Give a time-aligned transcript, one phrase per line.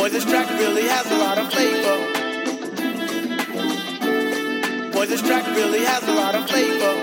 [0.00, 1.96] Boy, this track really has a lot of flavor.
[4.92, 6.94] Boy, this track really has a lot of flavor.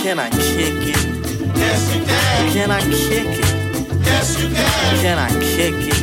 [0.00, 1.56] Can I kick it?
[1.56, 2.52] Yes, you can.
[2.52, 4.06] Can I kick it?
[4.06, 5.00] Yes, you can.
[5.02, 6.02] Can I kick it?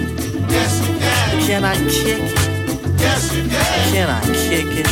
[0.52, 1.48] Yes, you can.
[1.48, 3.00] Can I kick it?
[3.00, 3.93] Yes, you can.
[3.93, 4.88] Can I kick it?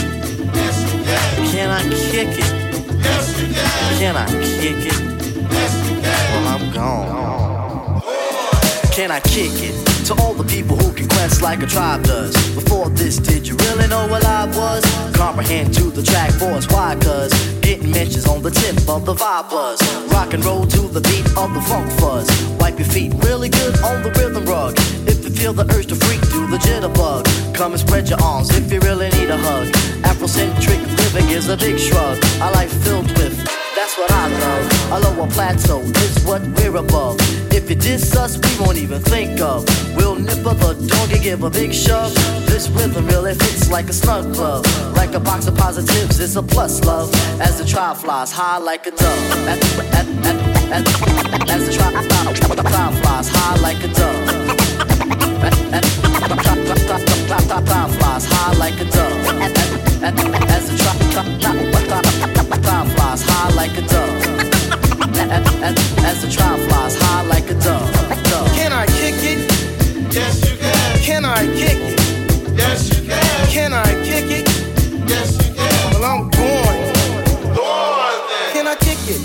[0.55, 1.51] Yes, you can.
[1.51, 2.47] Can I kick it?
[3.03, 3.99] Yes, you can.
[3.99, 4.25] Can I
[4.55, 5.01] kick it?
[5.51, 6.31] Yes, you can.
[6.31, 7.58] Well, I'm gone.
[8.99, 9.71] Can I kick it
[10.07, 12.35] to all the people who can quest like a tribe does?
[12.53, 14.83] Before this, did you really know what I was?
[15.15, 16.97] Comprehend to the track force, why?
[16.99, 17.31] Cause
[17.61, 19.79] getting mentions on the tip of the vibe buzz.
[20.11, 22.27] Rock and roll to the beat of the funk fuzz.
[22.59, 24.73] Wipe your feet really good on the rhythm rug.
[25.07, 27.23] If you feel the urge to freak, do the jitterbug.
[27.55, 29.67] Come and spread your arms if you really need a hug.
[30.03, 32.17] Afrocentric living is a big shrug.
[32.41, 33.39] A life filled with
[33.79, 34.91] that's what I love.
[34.91, 37.17] A lower plateau is what we're above.
[37.69, 39.63] If you diss us, we won't even think of.
[39.95, 42.15] We'll nip up a dog and give a big shove.
[42.47, 44.65] This rhythm really fits like a snug glove.
[44.95, 47.13] Like a box of positives, it's a plus love.
[47.39, 49.47] As the tribe flies high like a dove.
[49.47, 49.59] As
[51.67, 51.93] the tribe
[53.03, 54.25] flies high like a dove.
[57.67, 59.13] Tribe flies high like a dove.
[60.49, 60.97] As the tribe
[62.95, 64.08] flies high like a dove.
[66.09, 67.93] As the tribe flies high like a dove.
[68.55, 69.45] Can I kick it?
[70.11, 70.97] Yes, you can.
[70.97, 72.57] Can I kick it?
[72.57, 73.47] Yes, you can.
[73.47, 74.49] Can I kick it?
[75.07, 75.93] Yes, you can.
[75.93, 77.53] Well, I'm going.
[77.53, 78.53] Go on then.
[78.53, 79.21] Can I kick it?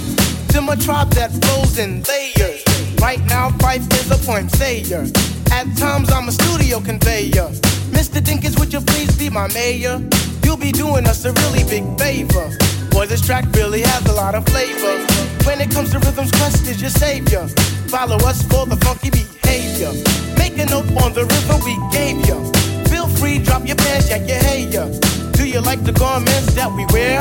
[0.52, 2.62] To my tribe that flows in layers.
[3.00, 5.06] Right now, Phife is a point sayer.
[5.52, 7.48] At times, I'm a studio conveyor.
[7.96, 8.20] Mr.
[8.20, 10.06] Dinkins, would you please be my mayor?
[10.42, 12.50] You'll be doing us a really big favor.
[12.94, 14.94] Boy, this track really has a lot of flavor.
[15.42, 17.48] When it comes to rhythms, Quest is your savior.
[17.90, 19.90] Follow us for the funky behavior.
[20.38, 22.38] Make a note on the rhythm we gave you.
[22.86, 24.86] Feel free, drop your pants, yak your hair.
[25.32, 27.18] Do you like the garments that we wear?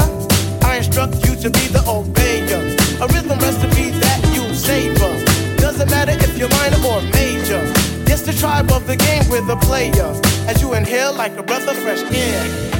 [0.61, 2.61] I instruct you to be the obeyer.
[3.01, 5.13] A rhythm recipe that you savor.
[5.57, 7.65] Doesn't matter if you're minor or major.
[8.05, 10.13] Yes, the tribe of the game with a player.
[10.47, 12.72] As you inhale like a breath of fresh air.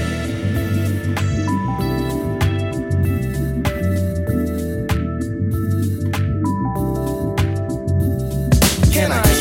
[8.94, 9.33] Can I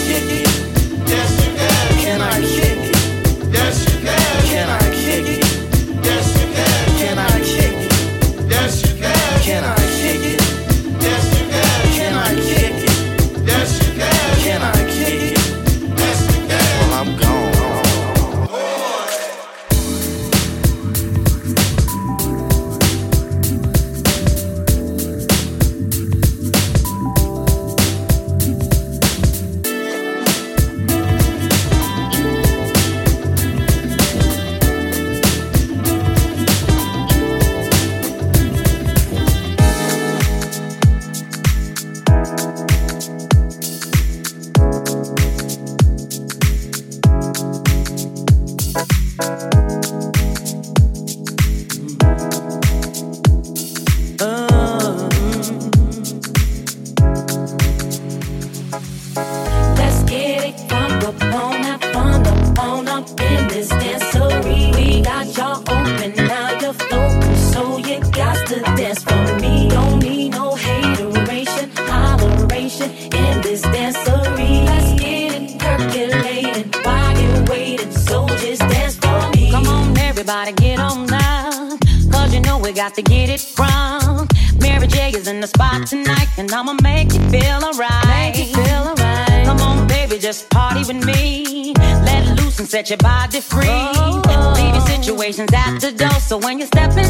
[96.52, 97.01] when you step inside,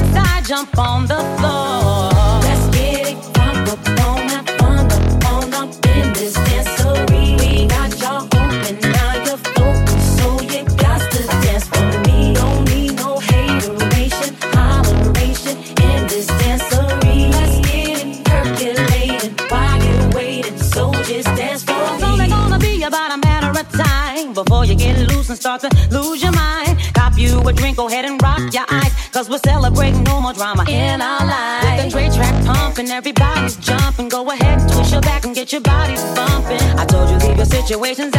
[37.67, 38.12] situations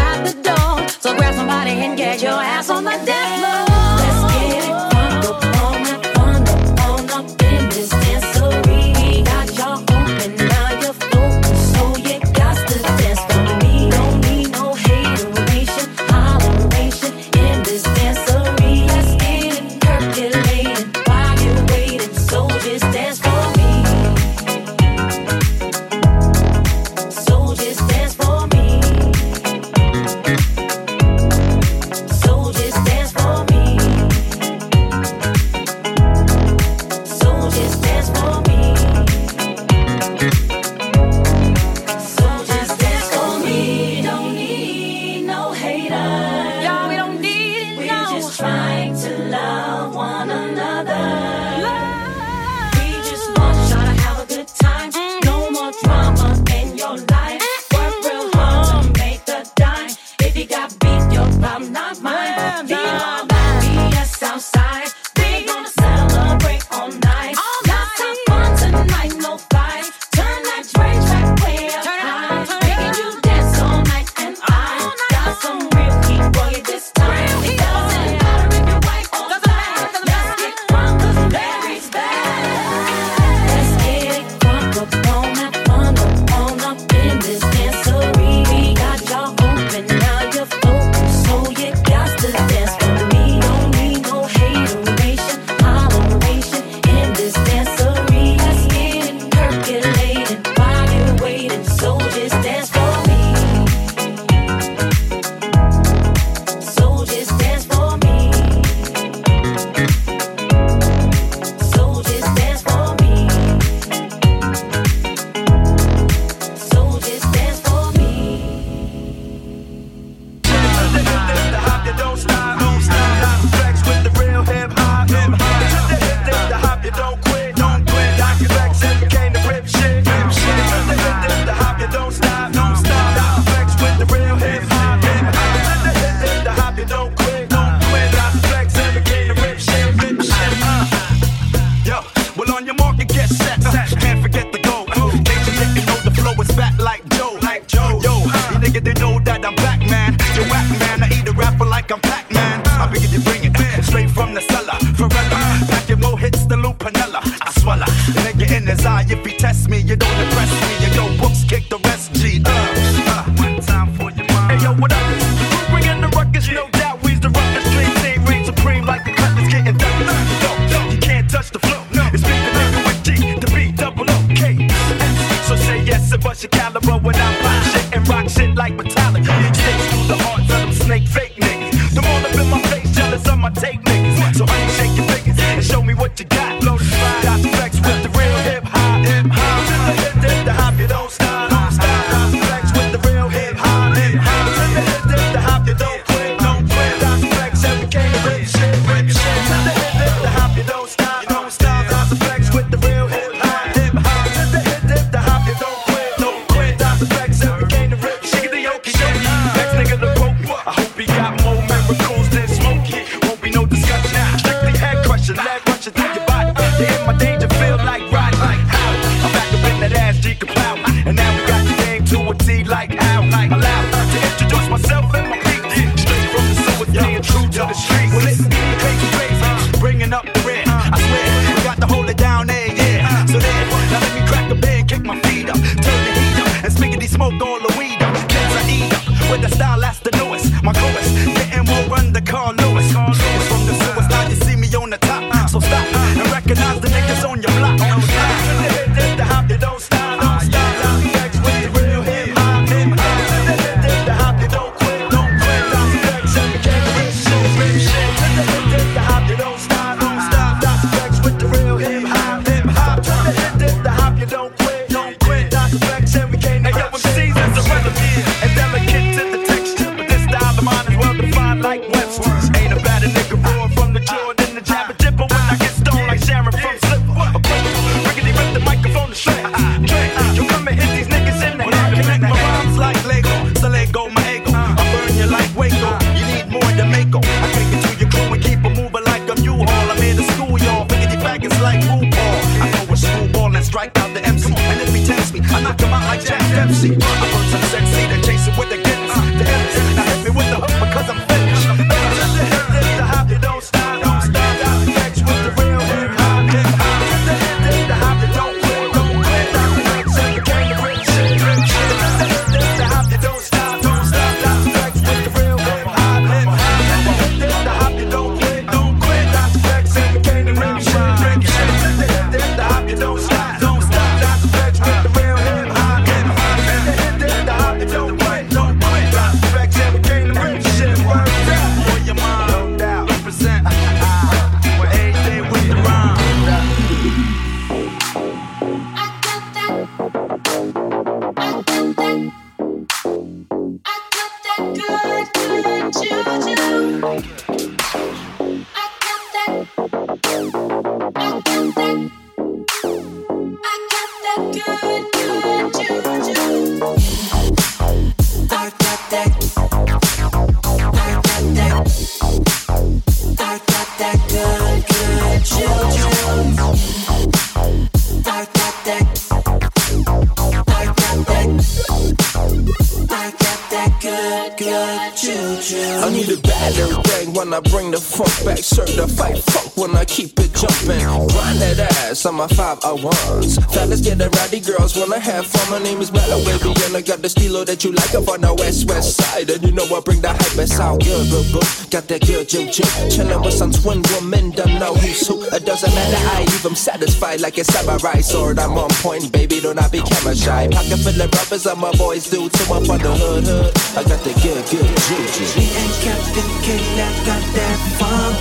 [373.74, 375.82] that good, good juju.
[376.06, 378.60] I need a bad little bang when I bring the funk back.
[378.60, 381.02] Certified funk when I keep it jumping.
[381.34, 383.58] Grind that ass on my five I ones.
[383.74, 385.66] Fellas get it rowdy, girls wanna have fun.
[385.72, 388.42] My name is Mellow Baby and I got the steelo that you like up on
[388.42, 389.50] the west west side.
[389.50, 391.66] And you know I bring the hype, it's all good, boo boo.
[391.90, 392.84] Got that good juju.
[393.10, 395.42] Chillin' with some twin women, don't know who's who.
[395.50, 398.60] It doesn't matter, I leave them satisfied like a samurai sword.
[398.60, 400.68] I'm on point, baby, don't I be camera shy.
[400.70, 402.50] Pocket full of rubbers, all my boys do.
[402.50, 402.74] too.
[402.74, 403.78] I'm on the hood, hood good.
[403.98, 405.46] I got the good, good juju.
[405.60, 408.38] Me and Captain Killa got that funk.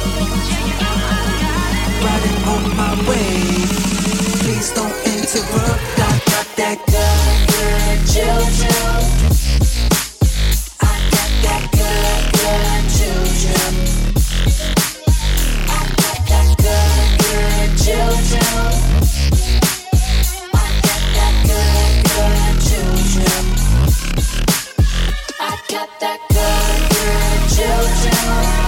[2.04, 3.32] Riding on my way.
[4.42, 5.80] Please don't interrupt.
[5.98, 7.11] I got that good.
[26.02, 28.61] that good, good choo-choo.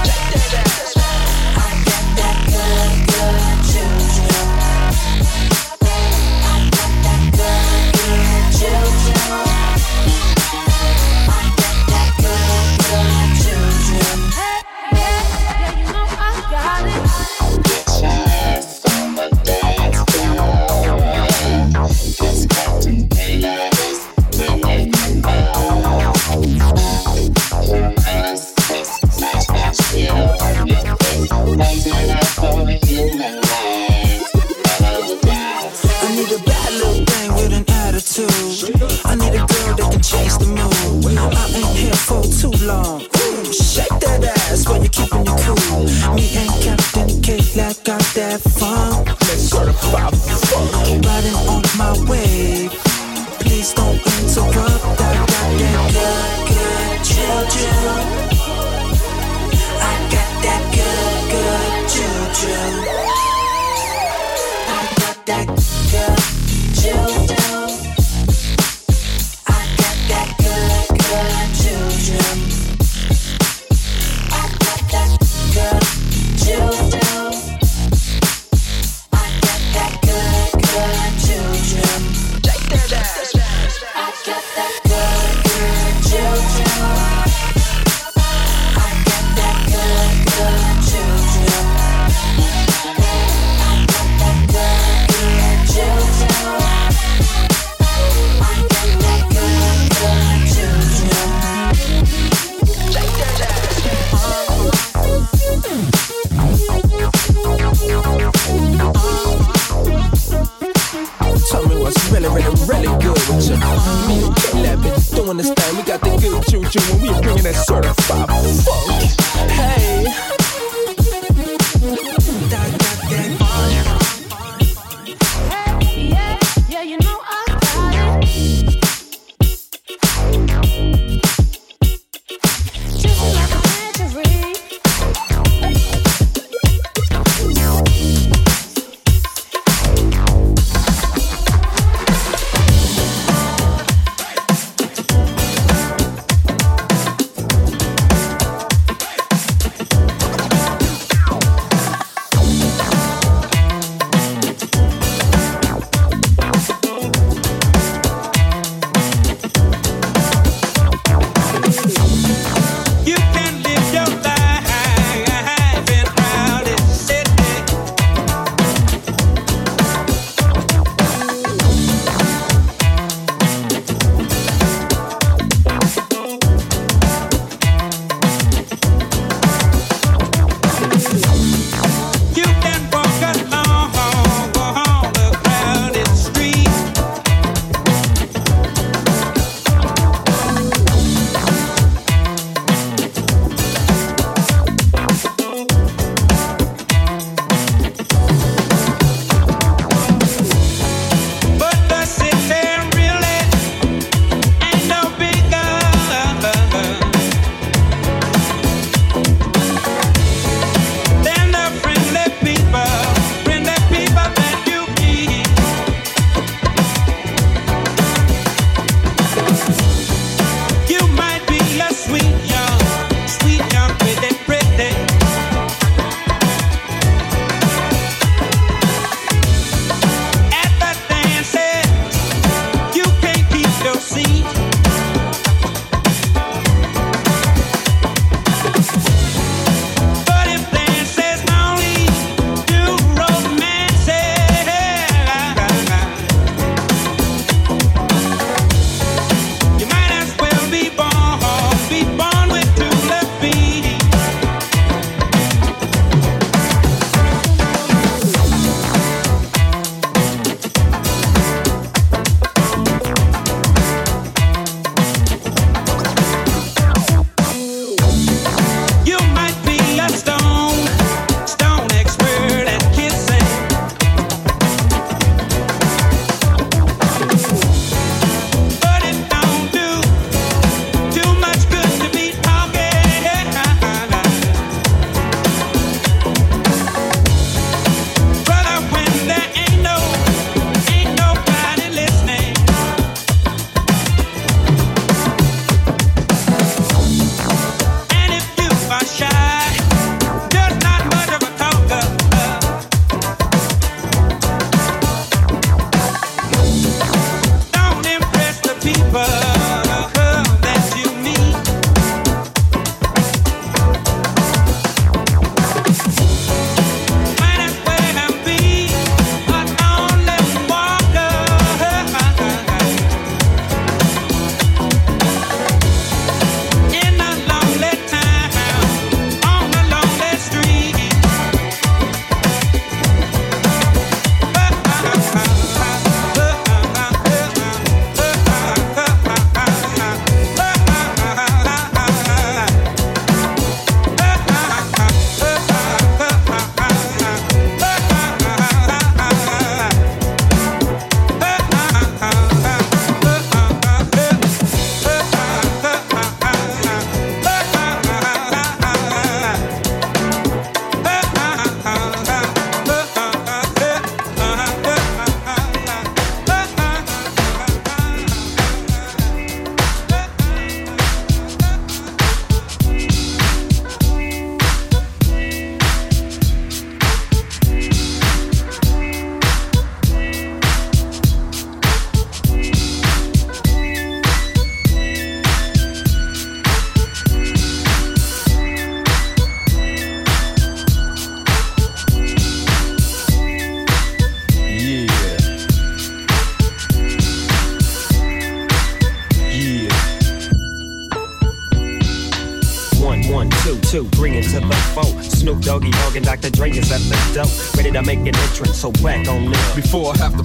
[42.65, 43.03] long.
[43.03, 45.85] Ooh, shake that ass while you're keeping you cool.
[46.15, 48.94] Me and Captain K like got that fun.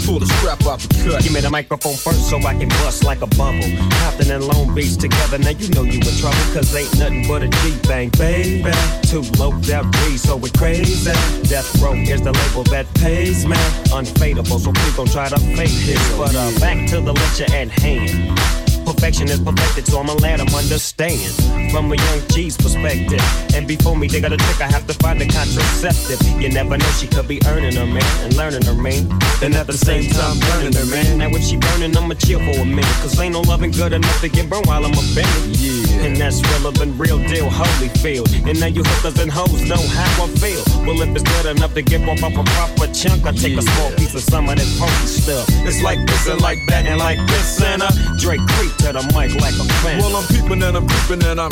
[0.06, 1.24] Pull the strap out the cut.
[1.24, 3.70] Give me the microphone first so I can bust like a bubble.
[4.02, 6.46] Compton and Long Beach together, now you know you in trouble.
[6.54, 8.72] Cause ain't nothing but a G bang, baby.
[9.04, 11.12] Two low that G's, so we crazy.
[11.48, 13.60] Death Row is the label that pays, man.
[13.92, 16.18] Unfadable, so please don't try to fake this.
[16.18, 18.38] But uh, back to the lecture at hand.
[18.86, 21.34] Perfection is perfected, so I'ma let them understand
[21.70, 23.22] from a young G's perspective.
[23.56, 26.22] And before me they got a trick, I have to find a contraceptive.
[26.42, 29.08] You never know, she could be earning her man and learning her man.
[29.40, 31.18] Then at the same time, burning her man.
[31.20, 32.98] Now when she burning, I'ma chill for a minute.
[33.02, 35.60] Cause ain't no loving good enough to get burned while I'm a offended.
[35.60, 36.06] Yeah.
[36.06, 38.30] And that's relevant, real deal, holy field.
[38.48, 40.64] And now you hookers and hoes know how I feel.
[40.86, 43.92] Well, if it's good enough to give off a proper chunk, I take a small
[43.96, 45.48] piece of some of that funky stuff.
[45.68, 49.04] It's like this and like that and like this and uh, Dre creep to the
[49.14, 50.00] mic like a fan.
[50.00, 51.52] Well, I'm peeping and I'm creeping and I'm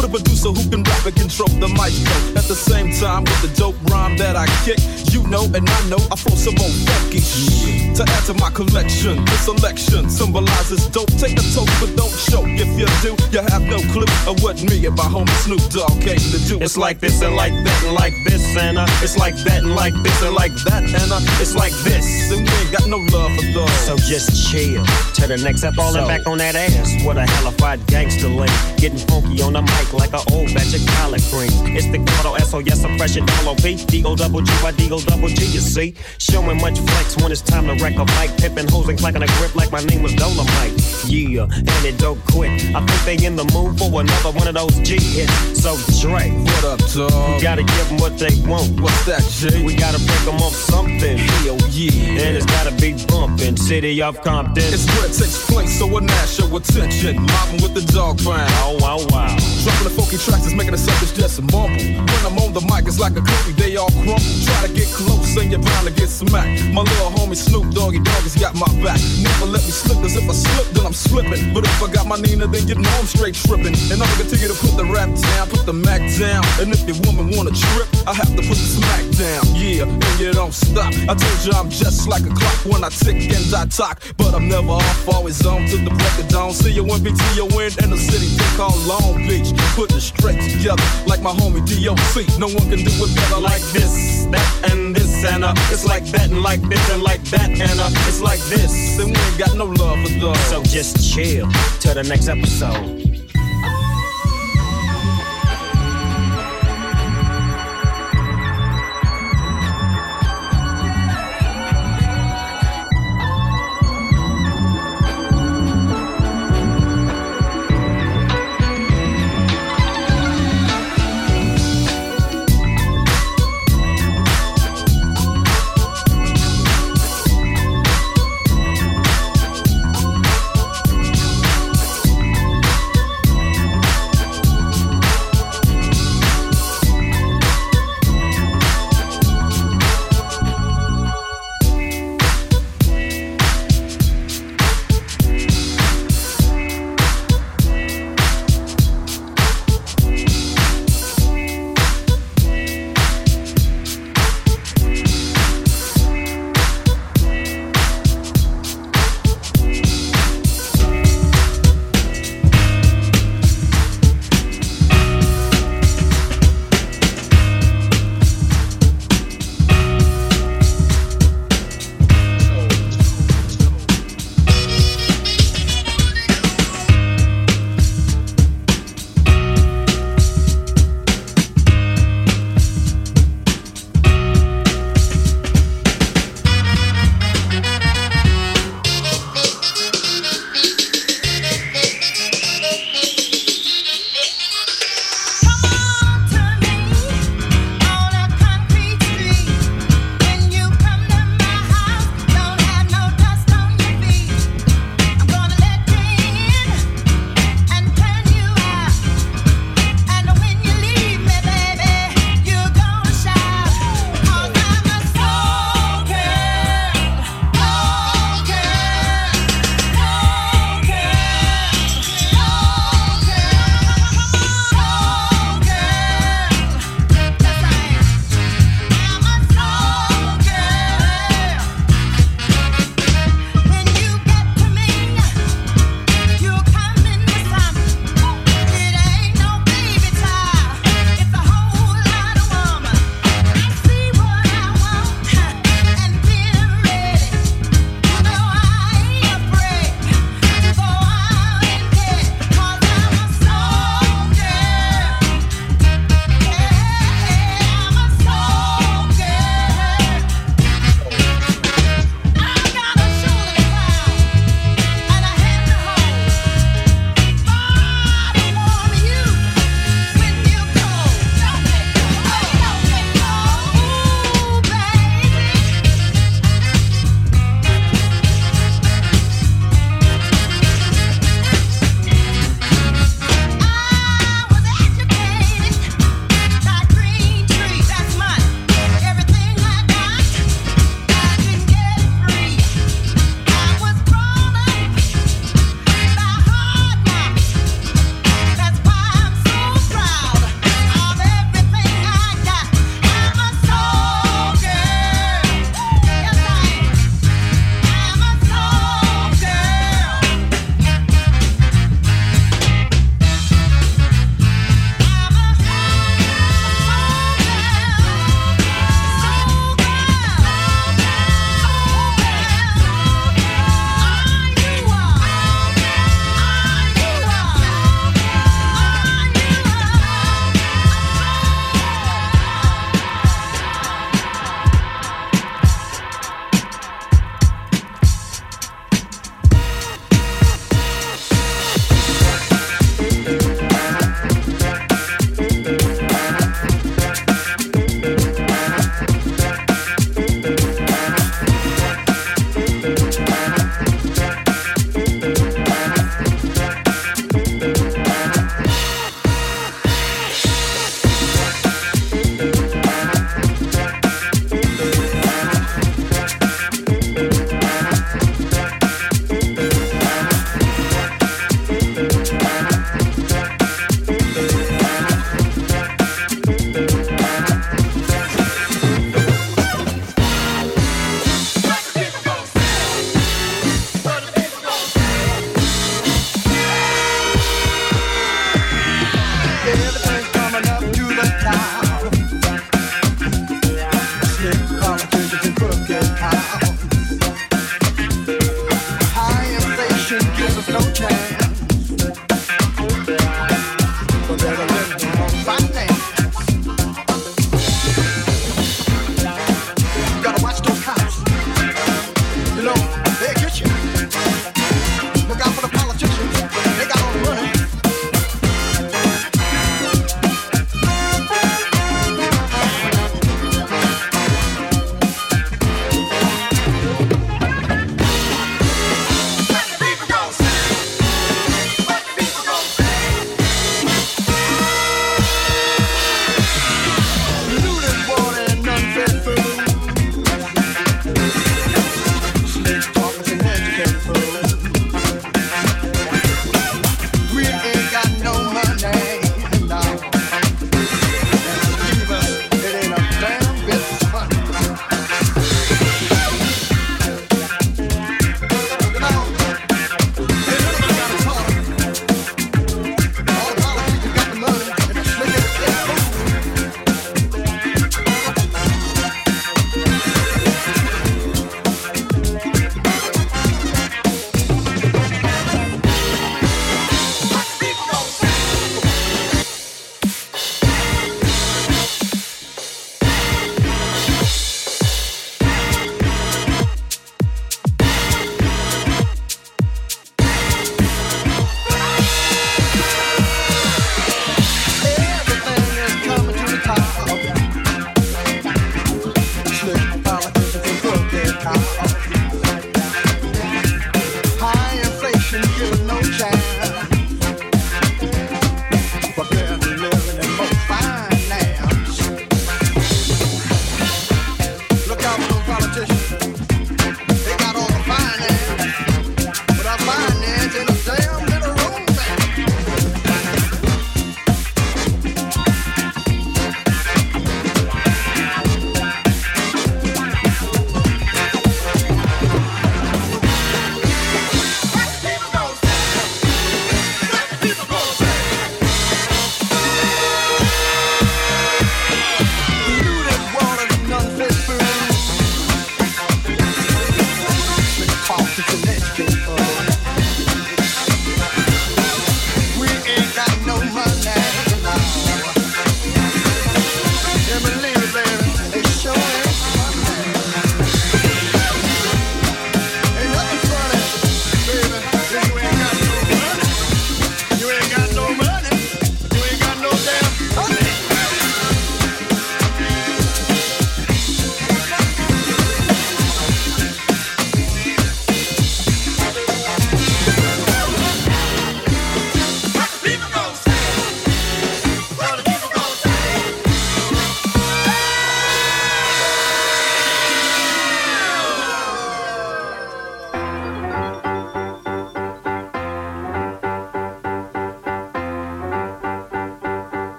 [0.00, 2.16] With a producer who can rap and control the maestro.
[2.32, 4.80] At the same time, with the dope rhyme that I kick,
[5.12, 7.92] you know and I know I throw some more funky shit.
[8.00, 11.12] To add to my collection, this selection symbolizes dope.
[11.20, 12.40] Take a toke, but don't show.
[12.48, 16.00] If you do, you have no clue of what me and my homie Snoop Dogg
[16.00, 16.56] came to do.
[16.64, 19.76] It's like this and like that and like this and uh, it's like that and
[19.76, 22.32] like this and like that and uh, it's like this.
[22.32, 23.76] and we ain't got no love for those.
[23.84, 24.80] So just chill
[25.20, 27.04] to the next step, falling back on that ass.
[27.04, 28.52] What a hellified gangster link.
[28.80, 31.54] Getting funky on the mic like an old batch of collard greens.
[31.76, 33.76] It's the auto SOS oppression double P.
[33.76, 35.94] D-O double G by D-O double G, you see.
[36.18, 38.36] Showing much flex when it's time to wreck a bike.
[38.38, 40.72] Pippin' hoes and clacking a grip like my name was Dolomite.
[41.06, 42.50] Yeah, and it don't quit.
[42.74, 45.62] I think they in the mood for another one of those G hits.
[45.62, 47.36] So Dre, What up, dog?
[47.36, 48.80] we gotta give them what they want.
[48.80, 49.64] What's that, Jay?
[49.64, 51.18] We gotta break them off something.
[51.18, 52.22] Hell yeah.
[52.24, 53.56] And it's gotta be bumpin'.
[53.56, 54.62] City of Compton.
[54.72, 57.16] It's where it takes place, so we'll not show attention.
[57.22, 58.50] Mobbing with the dog pound.
[58.62, 59.36] Oh, oh wow, wow.
[59.80, 61.72] The funky tracks is making the suckers just mumble.
[61.72, 64.20] When I'm on the mic, it's like a cookie, they all crumble.
[64.44, 66.68] Try to get close and you're bound to get smacked.
[66.76, 69.00] My little homie Snoop Doggy Dogg has got my back.
[69.24, 71.56] Never let me slip, cause if I slip, then I'm slipping.
[71.56, 73.72] But if I got my Nina, then you know I'm straight tripping.
[73.88, 76.44] And I'ma continue to put the rap down, put the Mac down.
[76.60, 79.48] And if your woman wanna trip, I have to put the smack down.
[79.56, 80.92] Yeah, and you don't stop.
[81.08, 84.04] I told you I'm just like a clock when I tick and I talk.
[84.30, 86.52] But I'm never off, always on to the break of dawn.
[86.52, 89.50] See you when BTO in and the city they call Long Beach.
[89.74, 92.38] Put it straight together like my homie DOC.
[92.38, 96.04] No one can do it better like this, that, and this, and uh, it's like
[96.12, 98.70] that, and like this, and like that, and uh, it's like this.
[98.98, 100.38] Then we ain't got no love for those.
[100.46, 102.99] So just chill till the next episode.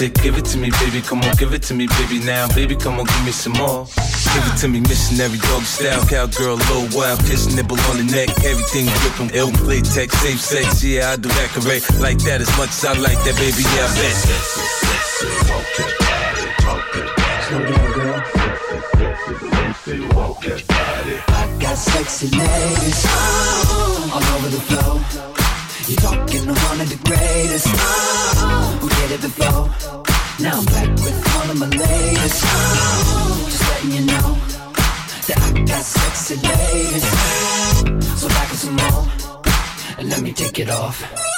[0.00, 0.14] sick.
[0.22, 1.02] Give it to me, baby.
[1.02, 2.18] Come on, give it to me, baby.
[2.24, 3.84] Now, baby, come on, give me some more.
[4.32, 6.02] Give it to me, missionary dog style.
[6.08, 8.30] Cowgirl, little wild, kiss nibble on the neck.
[8.50, 10.82] Everything dripping, ill play tech, safe sex.
[10.82, 11.84] Yeah, I do that correct.
[12.00, 13.62] Like that as much as I like that, baby.
[13.74, 14.16] Yeah, I bet.
[15.50, 17.08] Walk that body, talk that.
[17.46, 18.18] Slow down, girl.
[20.16, 21.16] Walk that body.
[21.28, 25.29] I got sexy ladies all over the floor.
[25.90, 27.66] You're talking to one of the greatest.
[27.66, 28.78] Uh-uh.
[28.78, 29.66] Who did it before?
[30.38, 32.44] Now I'm back with one of my latest.
[32.44, 33.50] Uh-uh.
[33.50, 34.38] Just letting you know
[35.26, 37.02] that I got sexy ladies.
[37.02, 38.00] Uh-huh.
[38.18, 39.08] So back with some more
[39.98, 41.29] and let me take it off.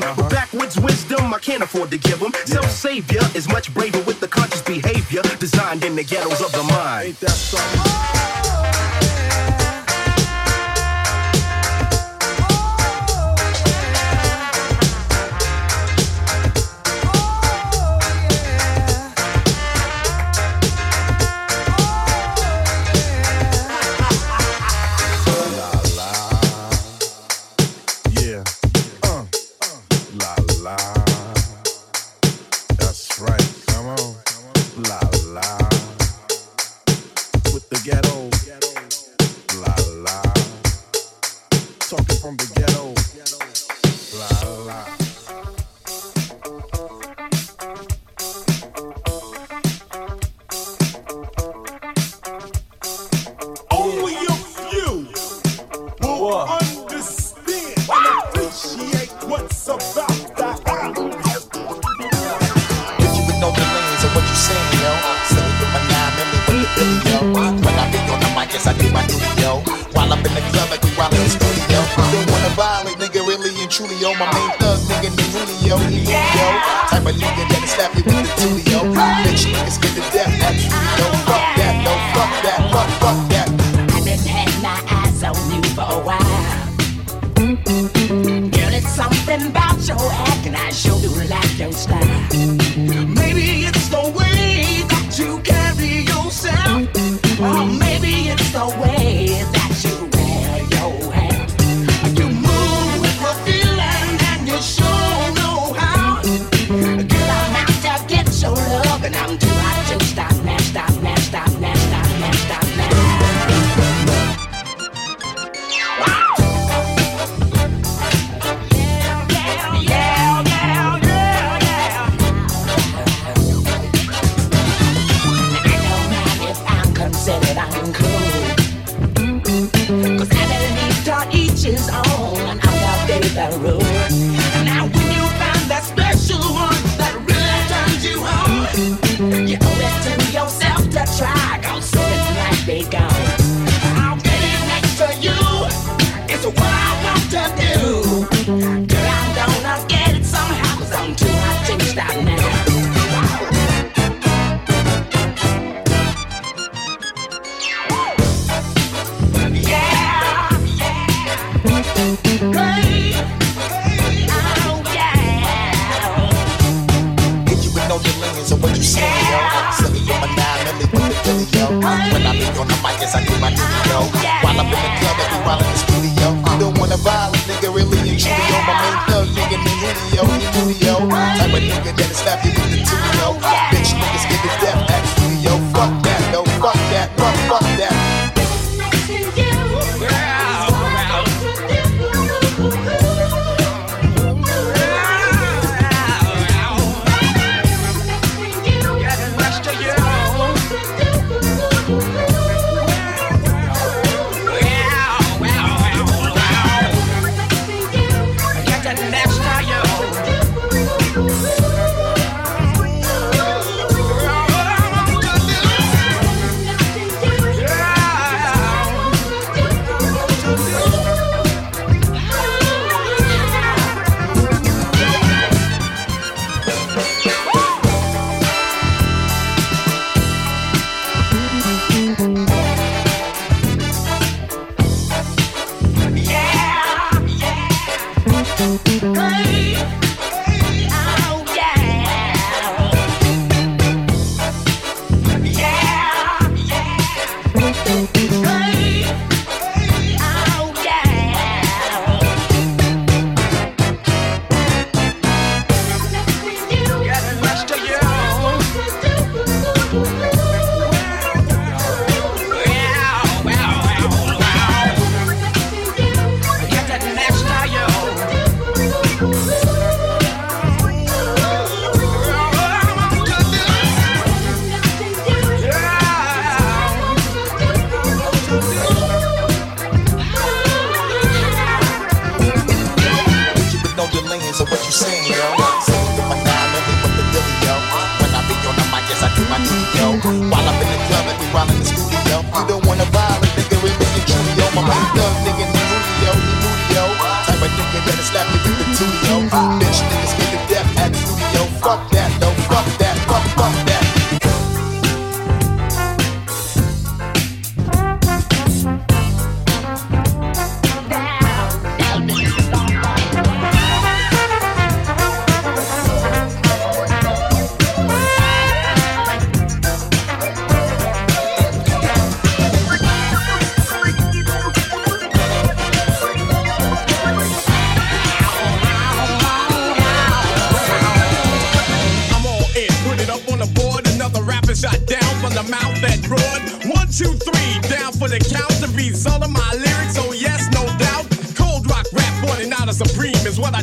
[0.00, 0.14] Uh-huh.
[0.16, 2.32] But backwards wisdom, I can't afford to give them.
[2.34, 2.60] Yeah.
[2.60, 6.62] Self savior is much braver with the conscious behavior designed in the ghettos of the
[6.62, 7.08] mind.
[7.08, 8.21] Ain't that something?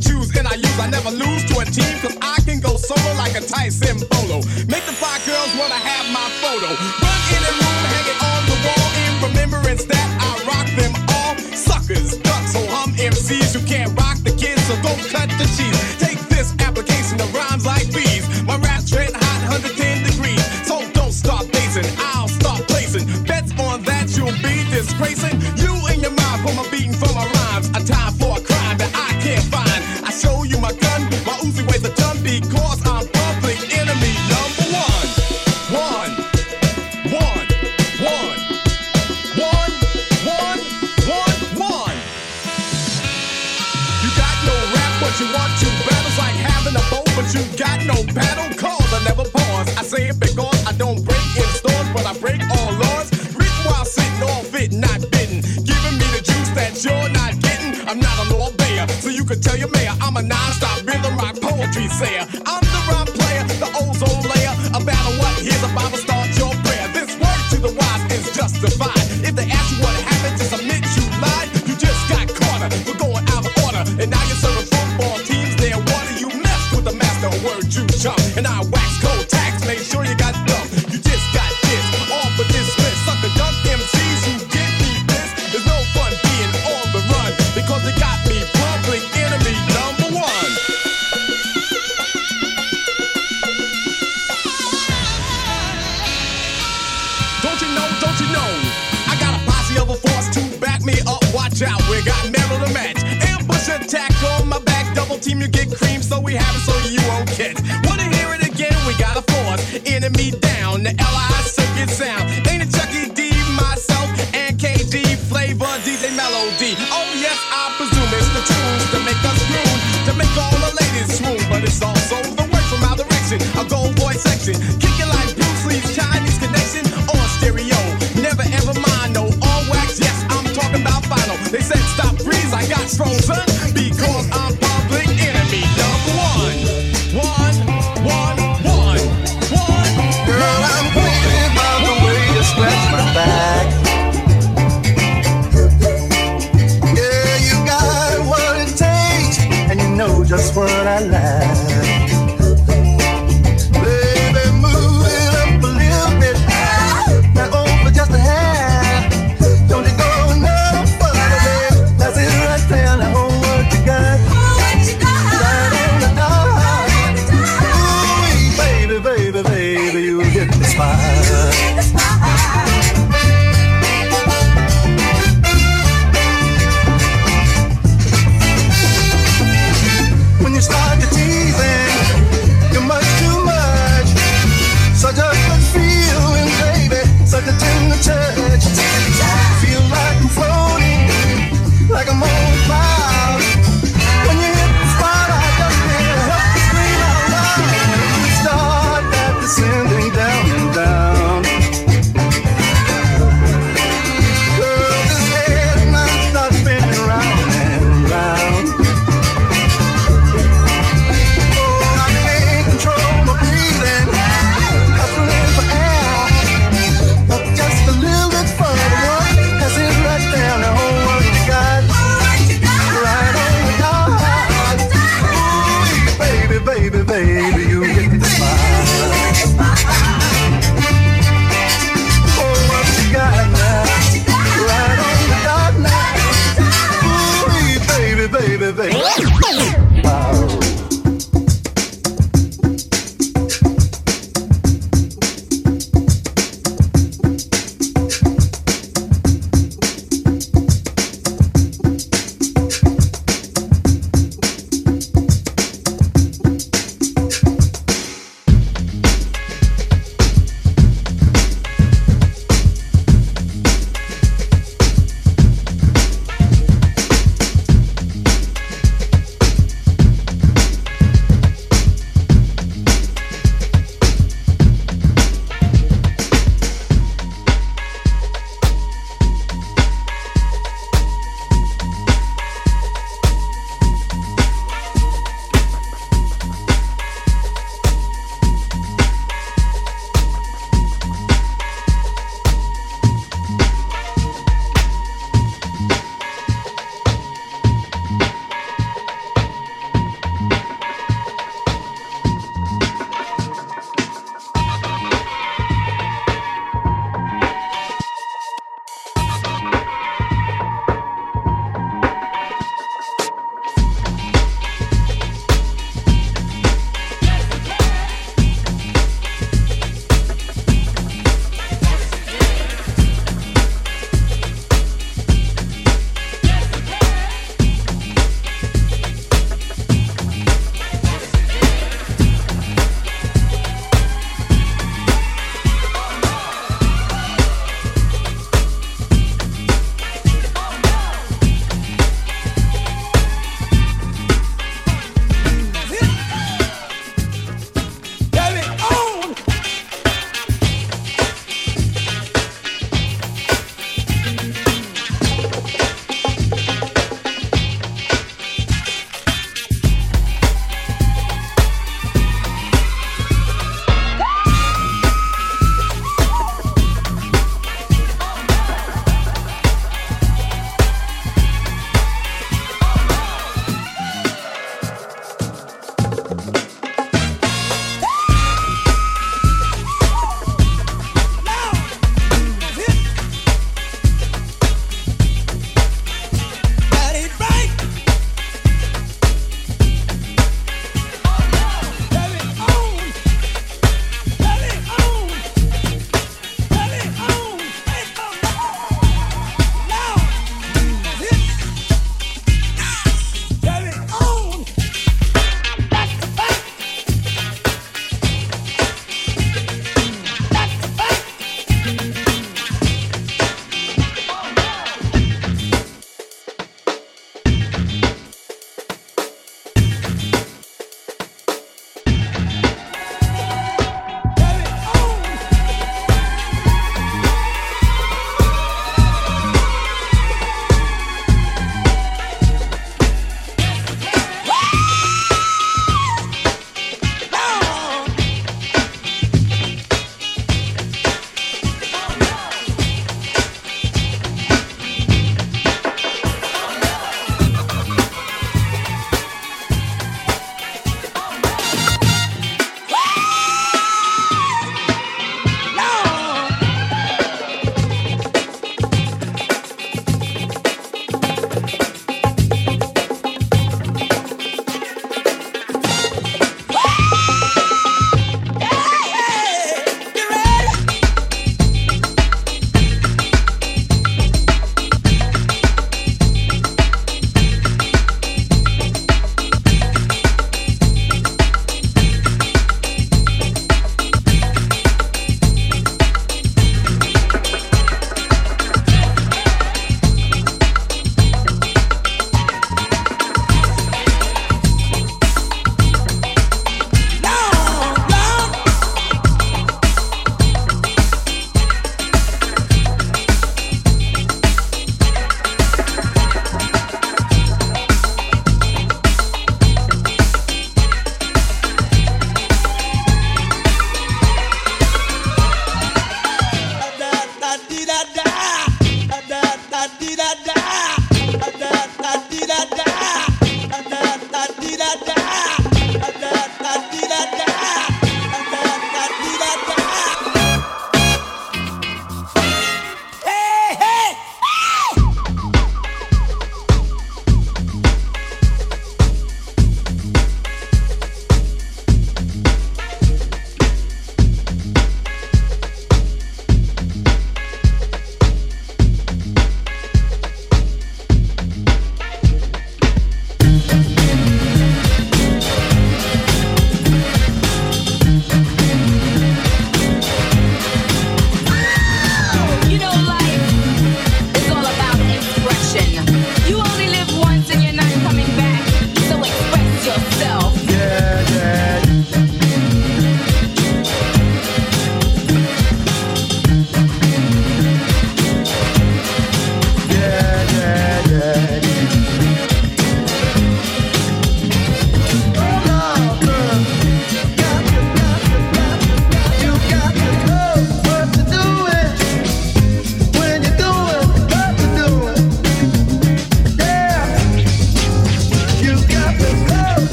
[0.00, 0.78] Choose and I use.
[0.78, 4.44] I never lose to a team, cause I can go solo like a Tyson Bolo.
[4.68, 6.68] Make the five girls wanna have my photo.
[6.68, 10.35] Run in the room, hang it on the wall in remembrance that I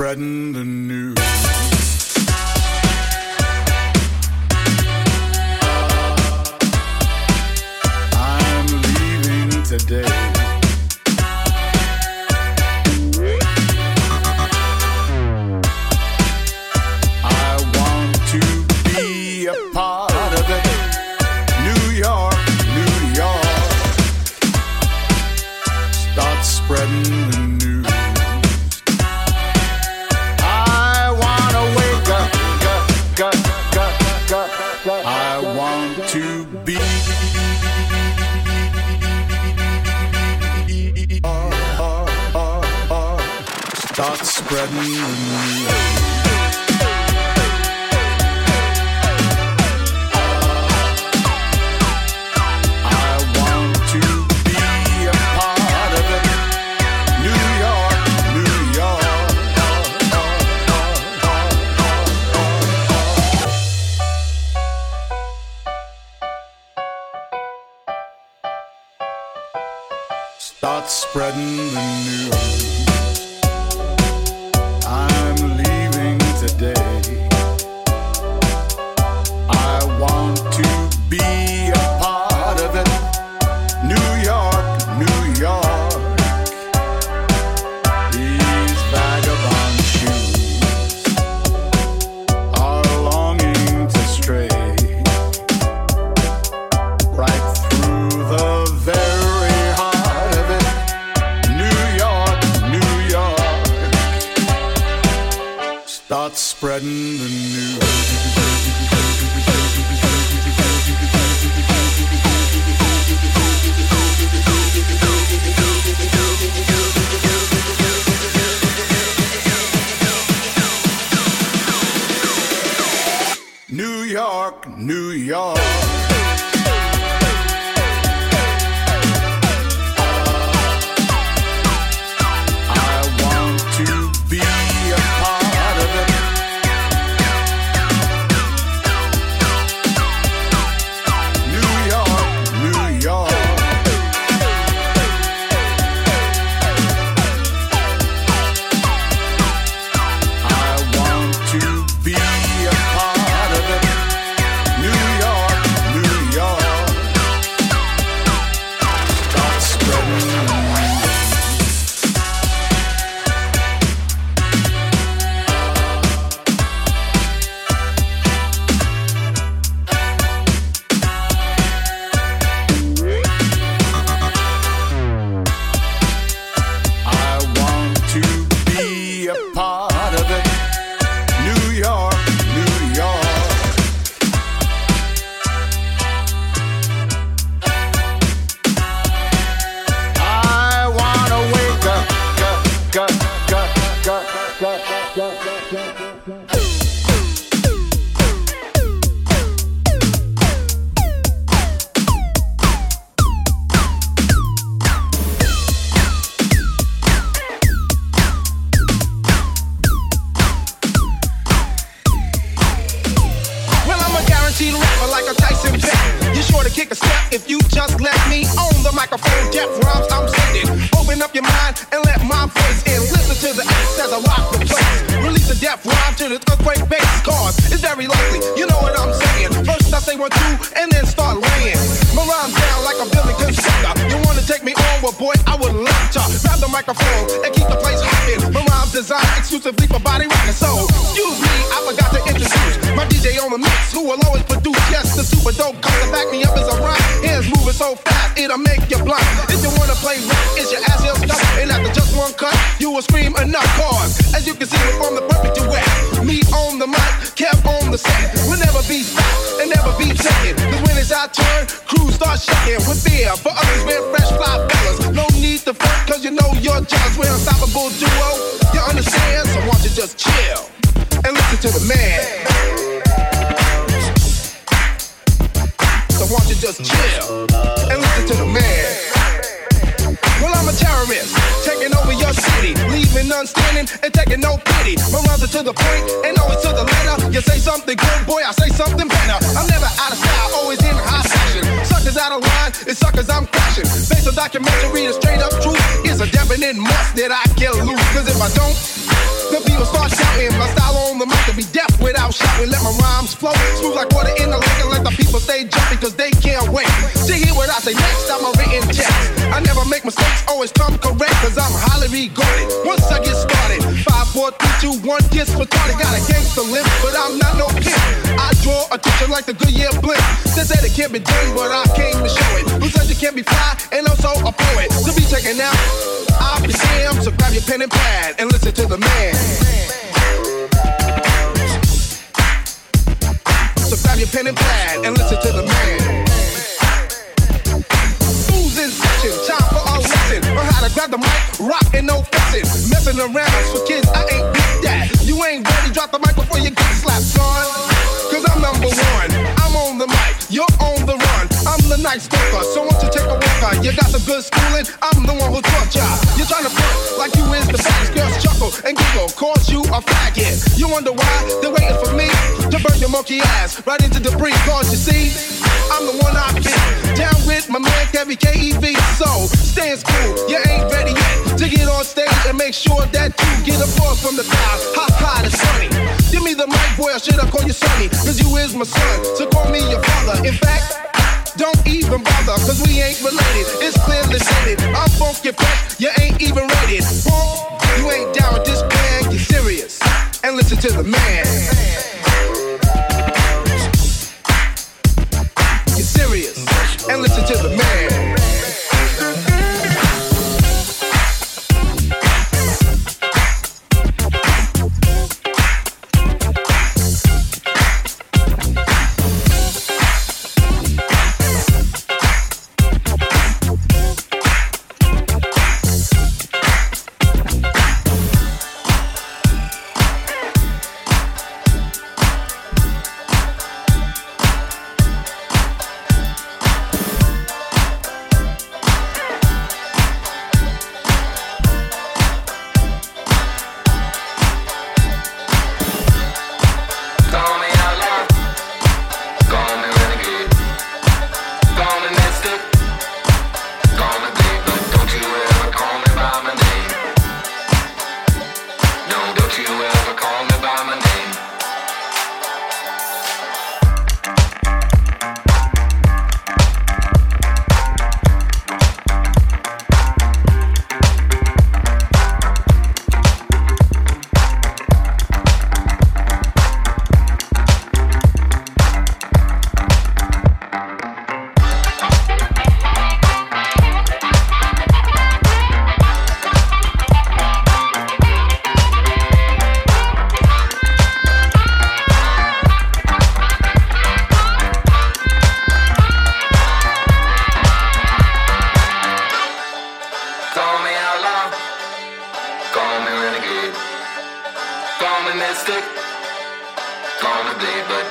[0.00, 0.39] spreading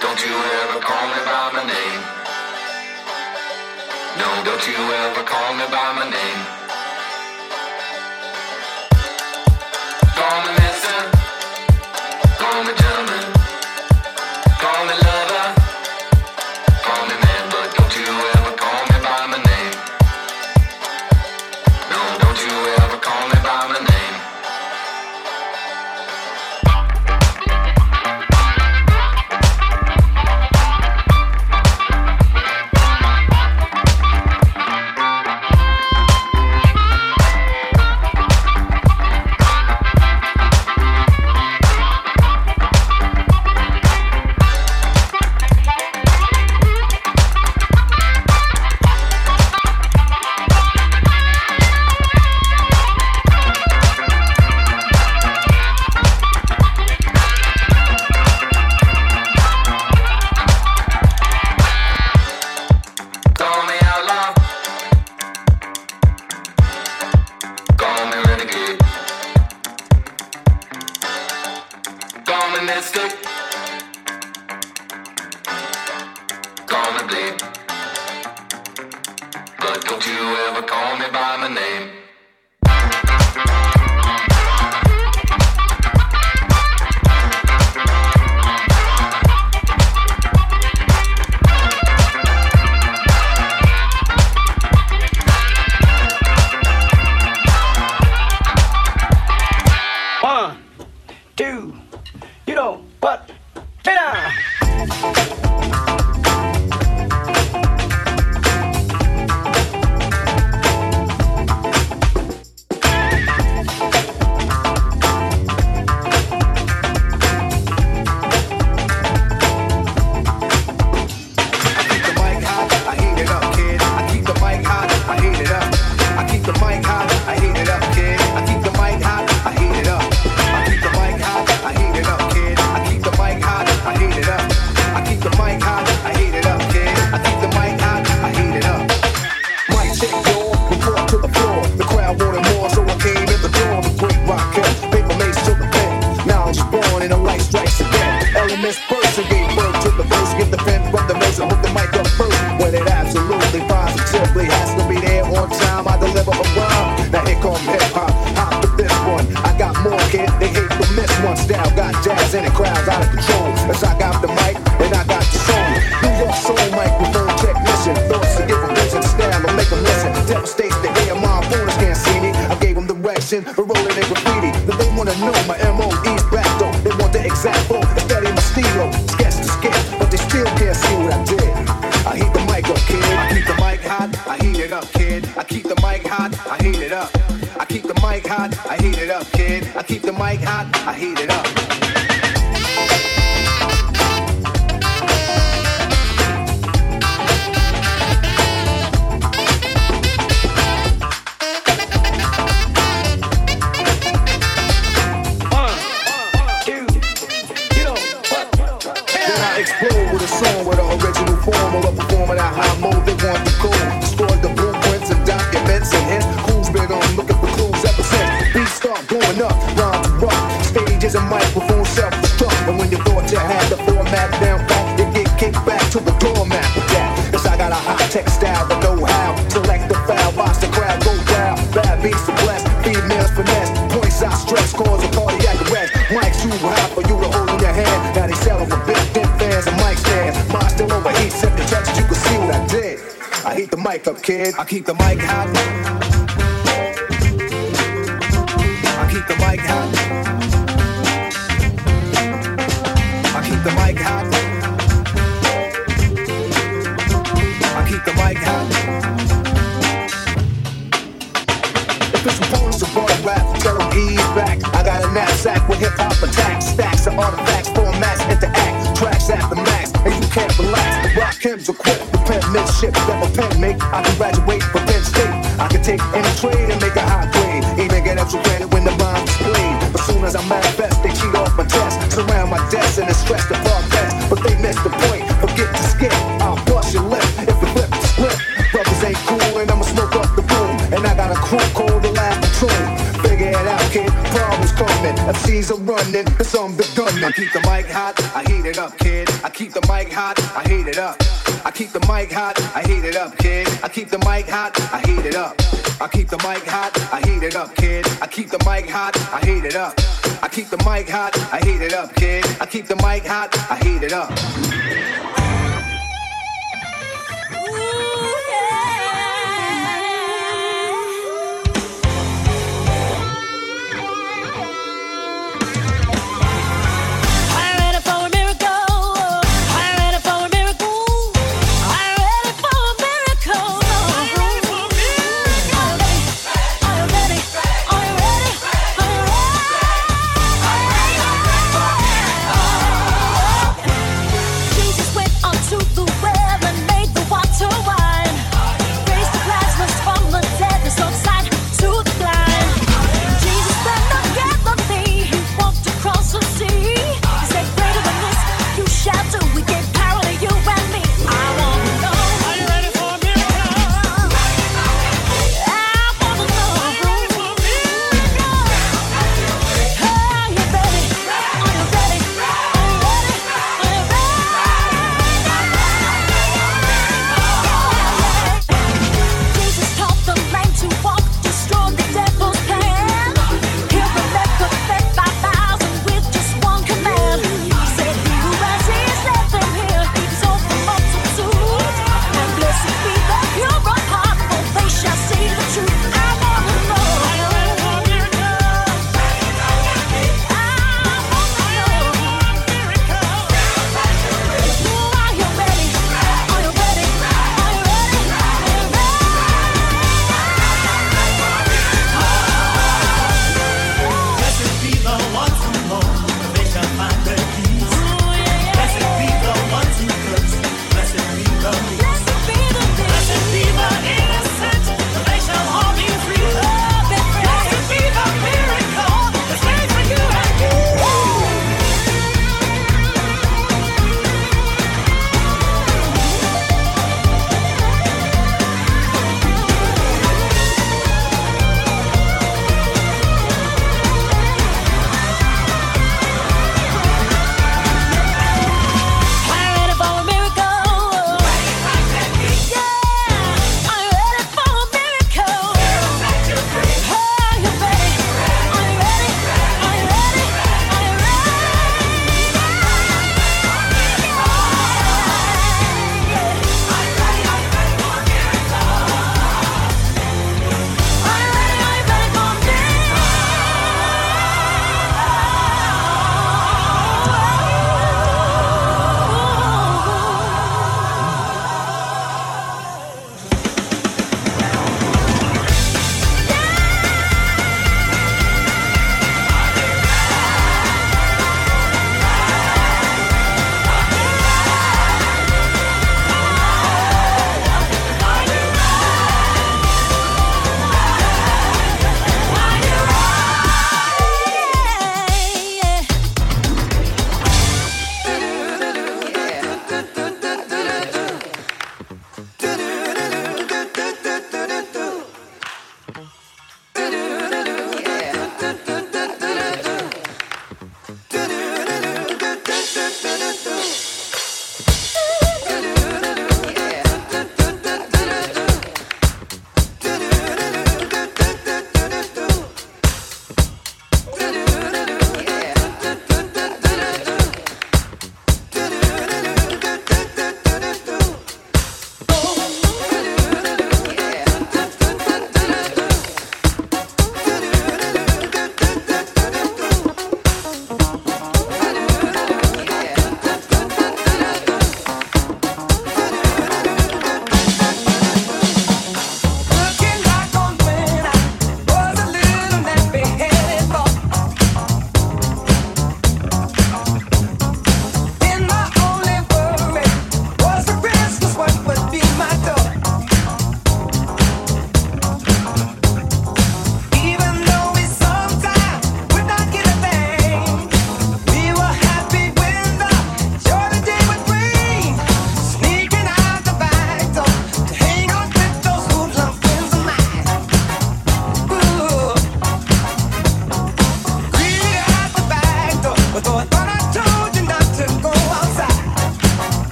[0.00, 2.02] Don't you ever call me by my name.
[4.18, 6.65] No, don't you ever call me by my name.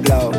[0.00, 0.32] Blow?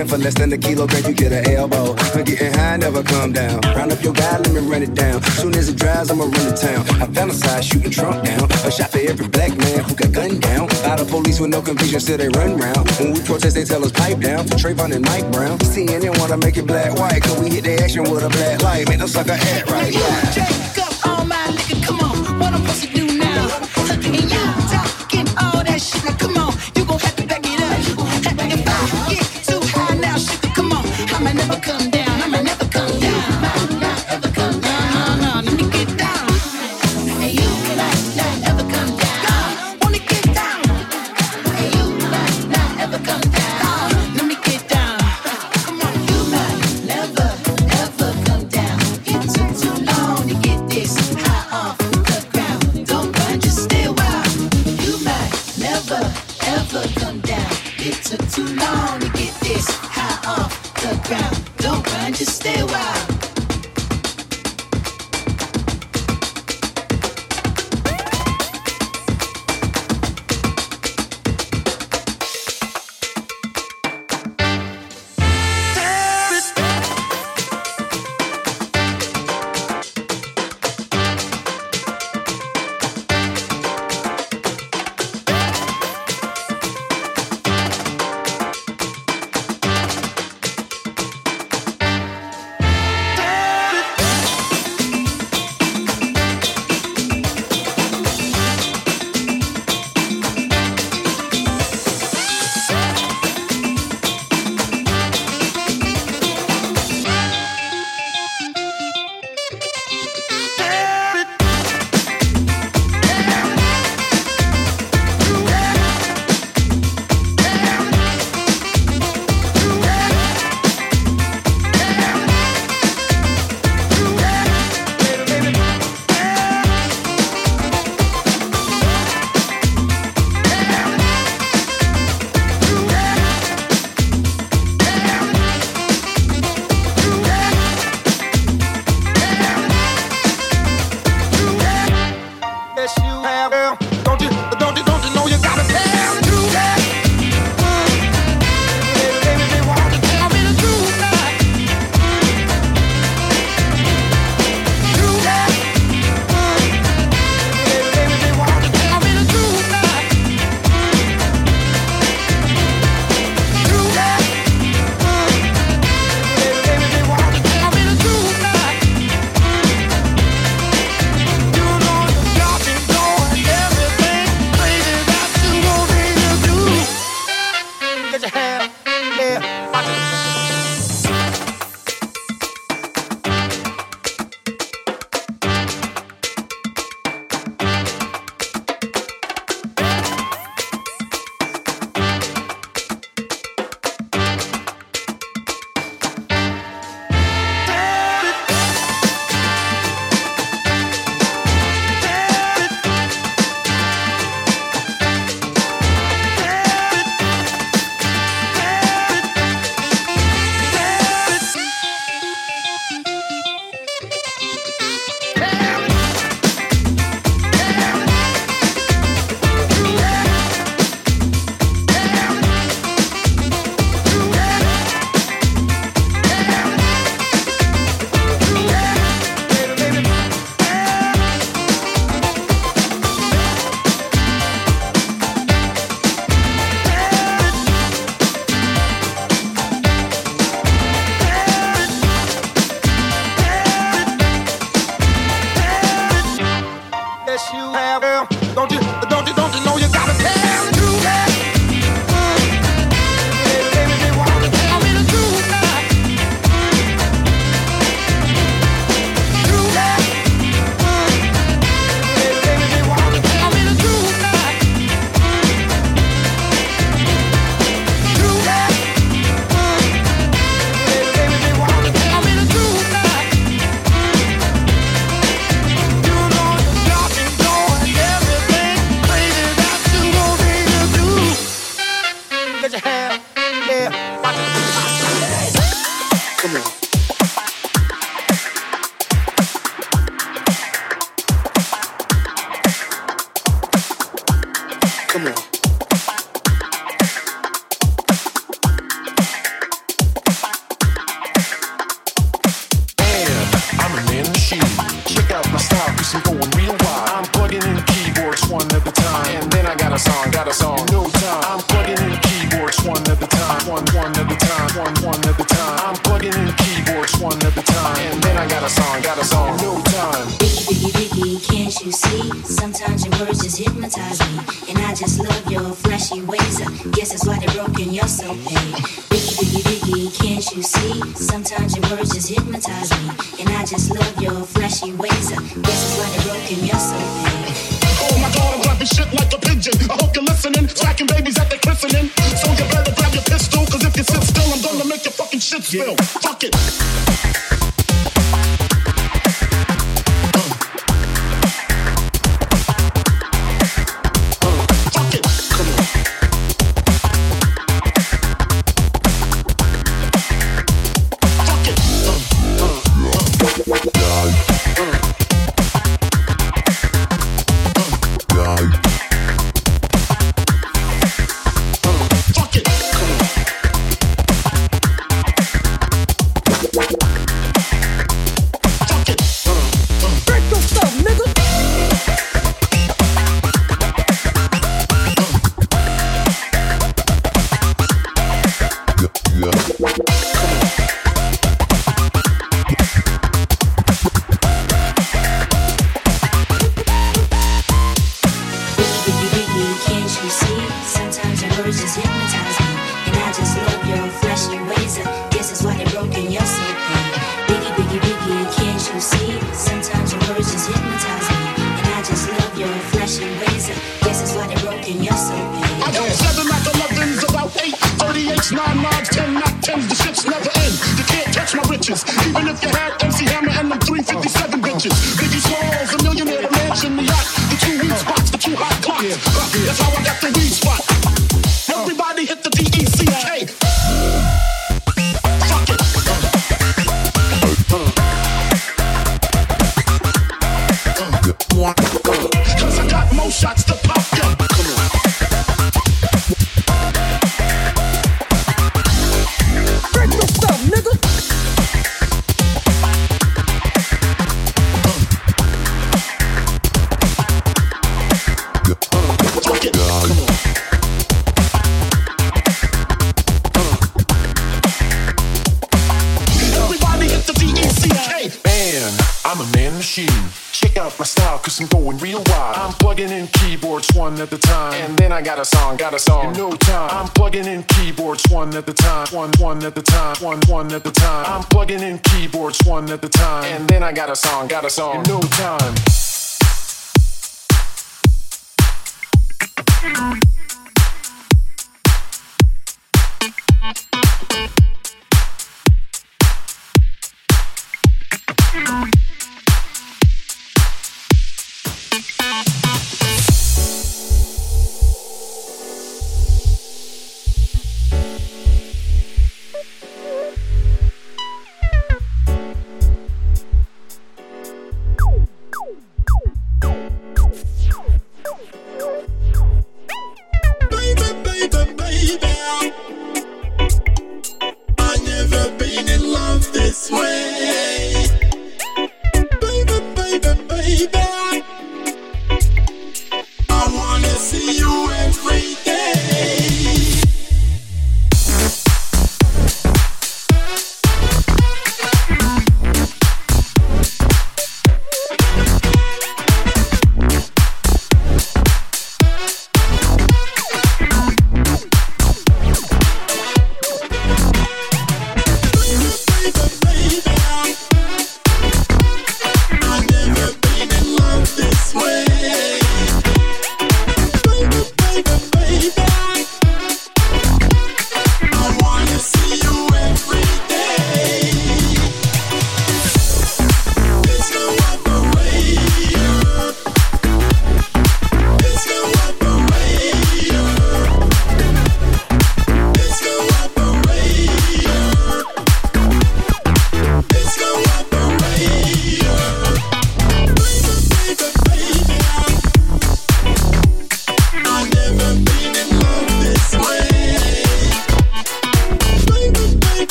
[0.00, 1.94] And for less than a kilo, kilogram, you get an elbow.
[2.14, 3.60] I'm getting high, never come down.
[3.76, 5.22] Round up your guy, let me run it down.
[5.40, 6.80] Soon as it dries, I'ma run to town.
[7.02, 8.50] I fantasize shooting Trump down.
[8.64, 10.68] A shot for every black man who got gunned down.
[10.84, 12.88] By the police with no conviction, still they run round.
[12.98, 14.46] When we protest, they tell us pipe down.
[14.46, 15.58] Trayvon and Mike Brown.
[15.58, 18.88] CNN wanna make it black white, cause we hit the action with a black light.
[18.88, 19.92] Make them sucker act right.
[19.92, 20.29] Yeah.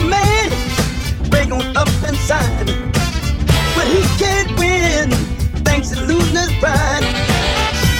[0.00, 0.50] Man
[1.30, 2.66] way on up inside.
[3.74, 5.10] But he can't win,
[5.64, 7.04] thanks to losing his pride.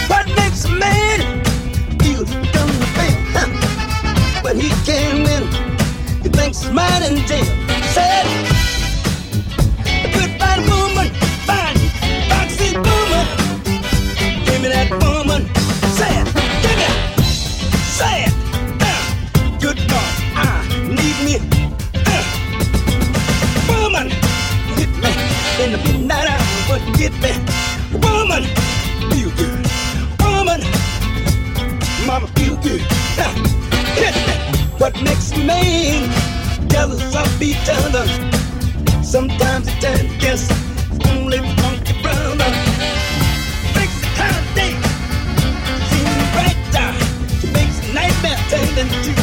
[0.09, 1.43] What makes a man
[1.99, 4.43] feel dumb to fail?
[4.43, 5.45] But he can't win,
[6.23, 7.47] he thinks he's mad and dead.
[7.95, 8.54] Said,
[27.09, 27.33] get me.
[28.01, 28.45] Woman,
[29.11, 29.67] feel good.
[30.21, 30.61] Woman,
[32.07, 32.81] mama feel good.
[33.19, 33.33] Now,
[34.01, 34.35] hit me.
[34.79, 36.11] What makes men
[36.69, 38.07] jealous of each other?
[39.03, 40.49] Sometimes it's time, yes,
[40.93, 42.51] it's only funky brother.
[43.77, 44.73] Makes the time day
[45.91, 46.91] seem brighter.
[47.41, 49.14] She makes nightmare turn into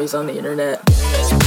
[0.00, 1.39] always on the internet.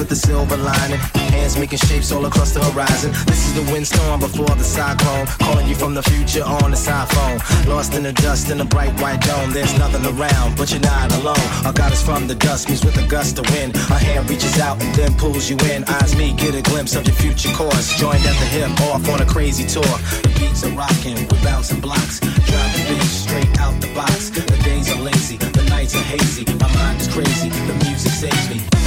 [0.00, 0.98] With the silver lining,
[1.36, 3.12] hands making shapes all across the horizon.
[3.26, 7.06] This is the windstorm before the cyclone, calling you from the future on the side
[7.12, 7.38] phone.
[7.68, 9.52] Lost in the dust in a bright white dome.
[9.52, 11.46] There's nothing around, but you're not alone.
[11.66, 13.76] Our God is from the dust, meets with a gust of wind.
[13.92, 15.84] Our hand reaches out and then pulls you in.
[15.84, 17.92] Eyes me get a glimpse of your future course.
[18.00, 19.94] Joined at the hip, off on a crazy tour.
[20.24, 22.20] The beats are rocking with bouncing blocks.
[22.20, 24.30] Drive the beat straight out the box.
[24.30, 26.44] The days are lazy, the nights are hazy.
[26.56, 28.79] My mind is crazy, the music saves me.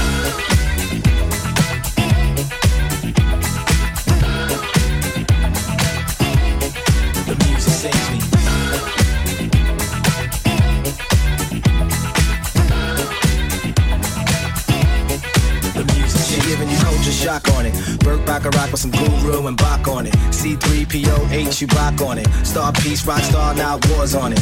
[18.37, 18.43] It.
[18.43, 20.13] Burt Bacharach with some guru and Bach on it.
[20.31, 22.27] C3PO H you rock on it.
[22.45, 24.41] Star Peace, rock star, now wars on it.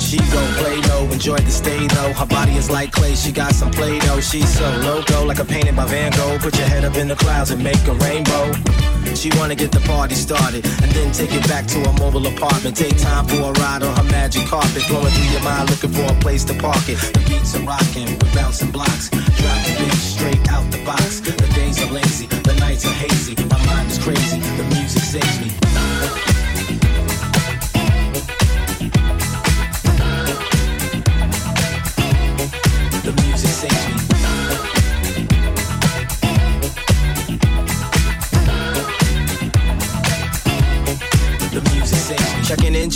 [0.00, 2.12] She gon' play low, enjoy the stay though.
[2.12, 4.20] Her body is like clay, she got some play doh.
[4.20, 6.38] She's so loco, like a painting by Van Gogh.
[6.38, 8.52] Put your head up in the clouds and make a rainbow.
[9.14, 12.76] She wanna get the party started and then take it back to her mobile apartment.
[12.76, 16.04] Take time for a ride on her magic carpet, flowing through your mind, looking for
[16.04, 16.98] a place to park it.
[16.98, 21.20] The beats are rocking with bouncing blocks, drop the beat straight out the box.
[21.20, 22.26] The days are lazy,
[22.86, 23.34] are hazy.
[23.46, 25.61] My mind is crazy, the music saves me.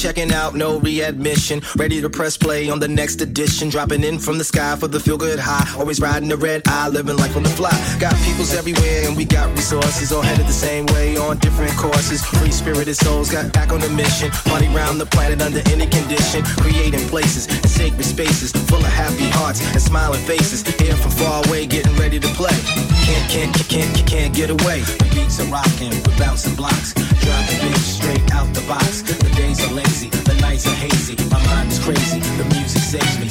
[0.06, 1.60] Checking out, no readmission.
[1.74, 3.68] Ready to press play on the next edition.
[3.68, 5.66] Dropping in from the sky for the feel good high.
[5.76, 7.74] Always riding the red eye, living life on the fly.
[7.98, 10.12] Got peoples everywhere and we got resources.
[10.12, 12.24] All headed the same way on different courses.
[12.24, 14.30] Free spirited souls got back on the mission.
[14.46, 16.44] Party round the planet under any condition.
[16.62, 20.62] Creating places and sacred spaces full of happy hearts and smiling faces.
[20.78, 22.54] Here from far away, getting ready to play.
[23.02, 24.82] Can't, can't, can't, can't, can't get away.
[24.82, 26.94] The beats are rocking, we're bouncing blocks.
[27.26, 29.02] Drive beat straight out the box.
[29.02, 31.16] The days are lazy, the nights are hazy.
[31.28, 33.28] My mind is crazy, the music saves me.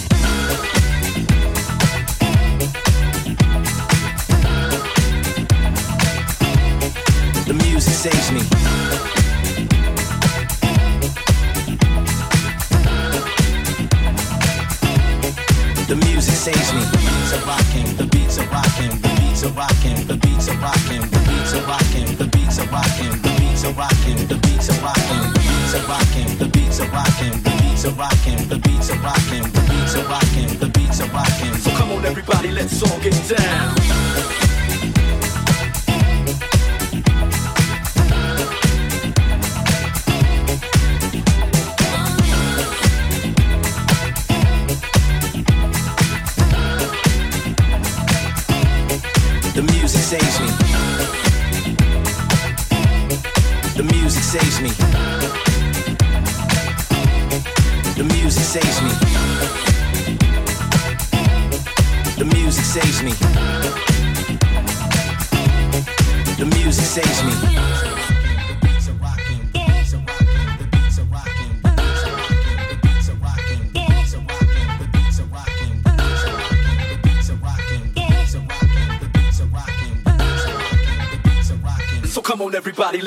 [7.48, 8.42] The music saves me.
[15.88, 16.82] The music saves me.
[16.84, 20.58] The beats are rocking, the beats are rocking, the beats are rocking, the beats are
[20.58, 23.35] rocking, the beats are rocking, the beats are rocking,
[23.66, 27.50] are rocking, the beats are rocking, the beats are rocking, the beats are rocking, the
[27.50, 31.54] beats are rocking, the beats are rocking, the beats are rocking, the beats are rocking.
[31.56, 34.45] So come on, everybody, let's all get down.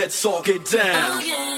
[0.09, 1.21] Let's all get down.
[1.23, 1.58] Oh,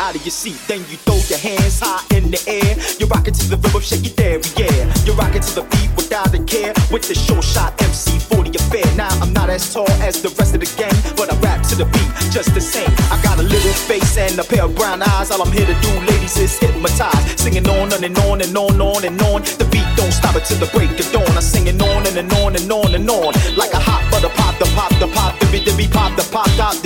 [0.00, 2.76] out of your seat, then you throw your hands high in the air.
[2.98, 4.92] You're rocking to the rhythm, shake it there, yeah.
[5.04, 8.86] You're rocking to the beat without a care with the short shot MC 40 affair.
[8.96, 11.74] Now I'm not as tall as the rest of the gang, but I rap to
[11.74, 12.90] the beat just the same.
[13.10, 15.30] I got a little face and a pair of brown eyes.
[15.30, 17.40] All I'm here to do, ladies, is hypnotize.
[17.40, 19.42] Singing on and, and on and on, and on and on.
[19.60, 21.28] The beat don't stop until the break of dawn.
[21.32, 22.85] I'm singing on and, and on and on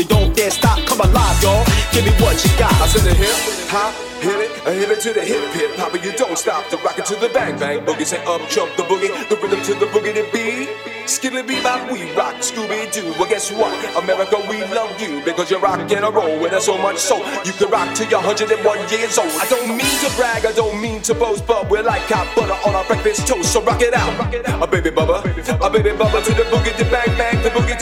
[0.00, 0.78] They don't dare stop.
[0.86, 1.62] Come alive, y'all.
[1.92, 2.72] Give me what you got.
[2.80, 3.36] I said the hip
[3.68, 3.92] hop,
[4.24, 6.70] hit it, I hit it to the hip hip hop, and you don't stop.
[6.70, 9.74] The rocket to the bang bang boogie, say up jump the boogie, the rhythm to
[9.74, 10.70] the boogie to beat.
[11.04, 13.12] Skilly bee bop, we rock Scooby Doo.
[13.18, 13.74] Well, guess what?
[14.00, 17.18] America, we love you because you rock and a roll with us so much so
[17.42, 18.56] you can rock till you're 101
[18.88, 19.32] years old.
[19.36, 22.56] I don't mean to brag, I don't mean to boast, but we're like hot butter
[22.68, 23.52] on our breakfast toast.
[23.52, 24.14] So rock it out,
[24.62, 27.76] a baby bubba, a baby bubba to the boogie, the bang bang, the boogie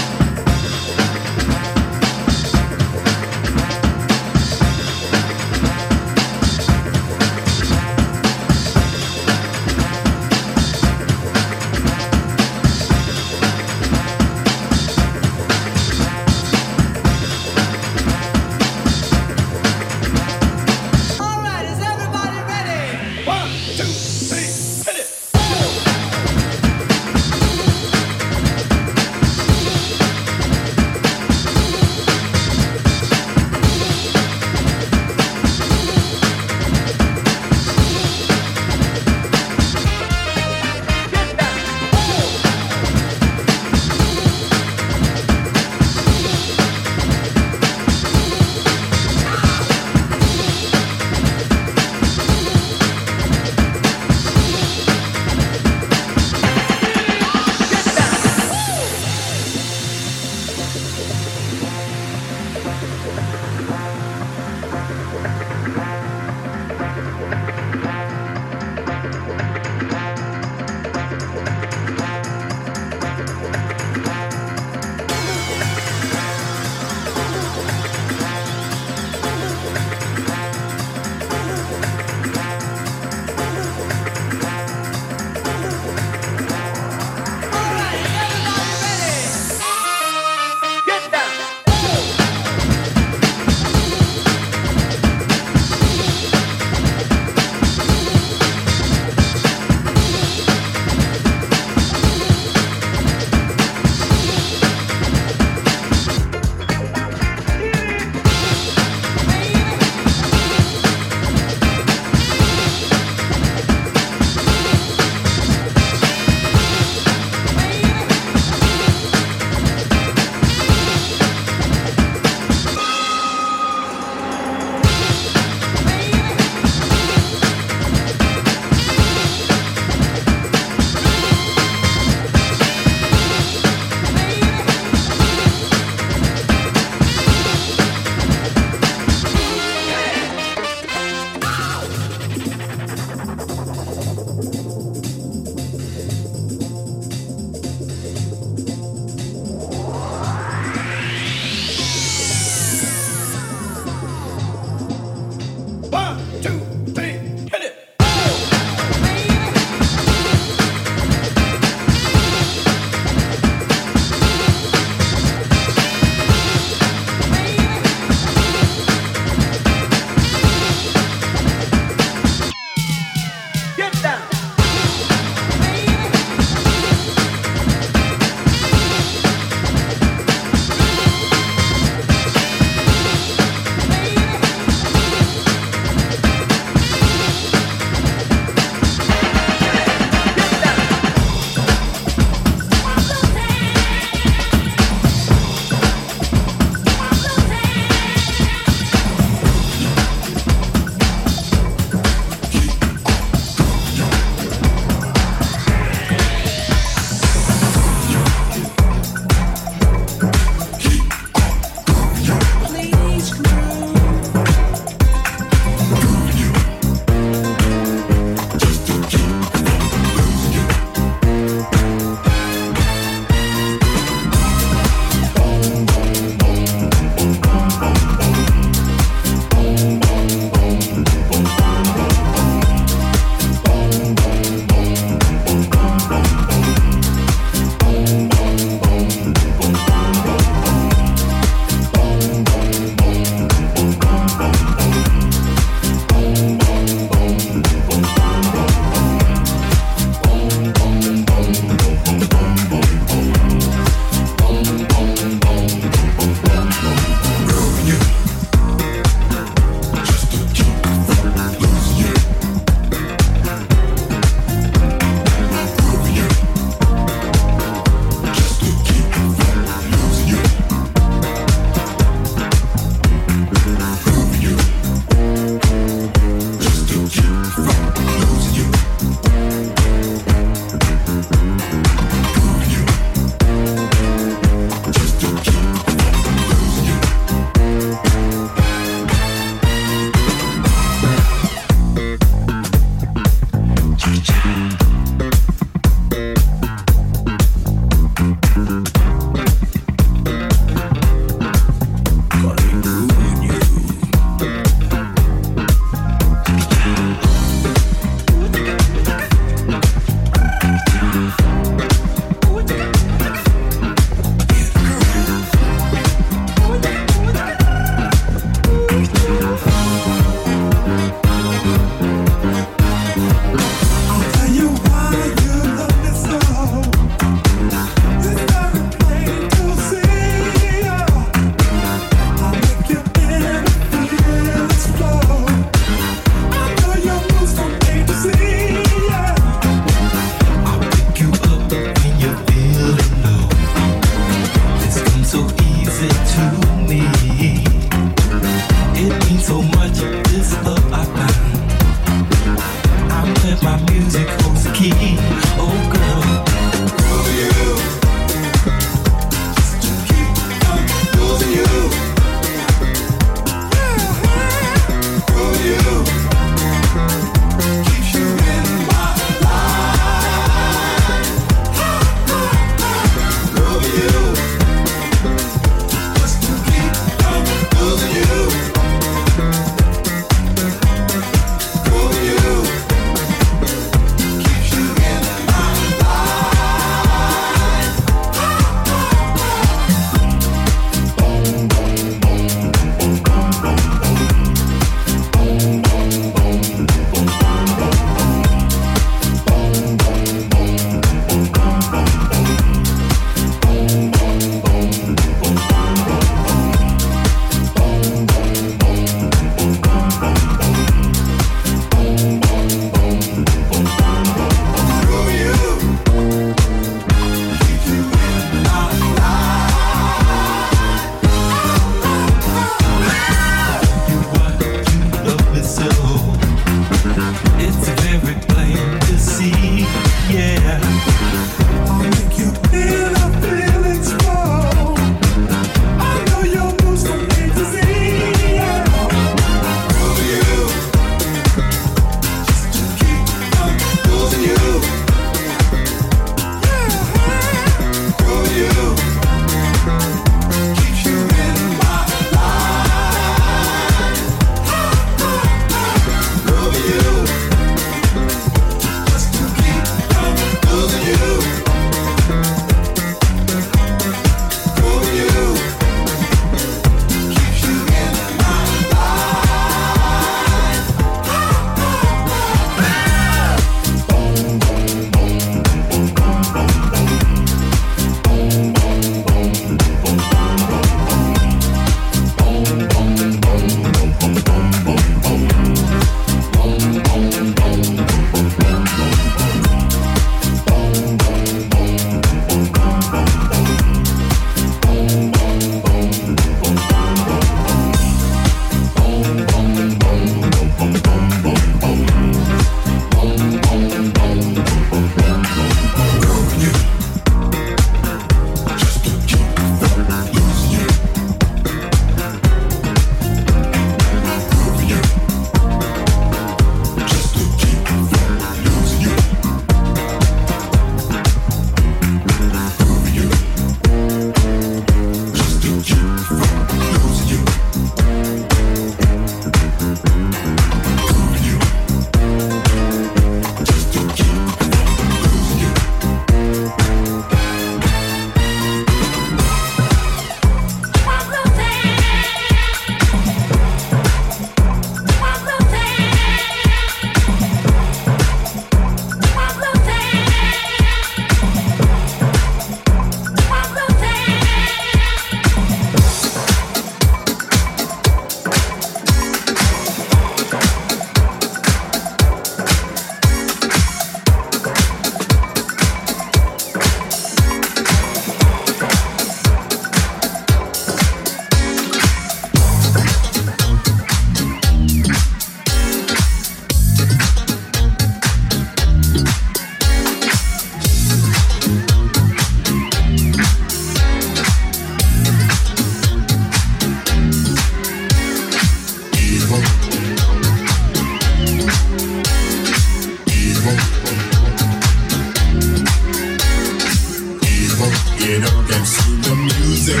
[597.76, 600.00] get up and sing the music.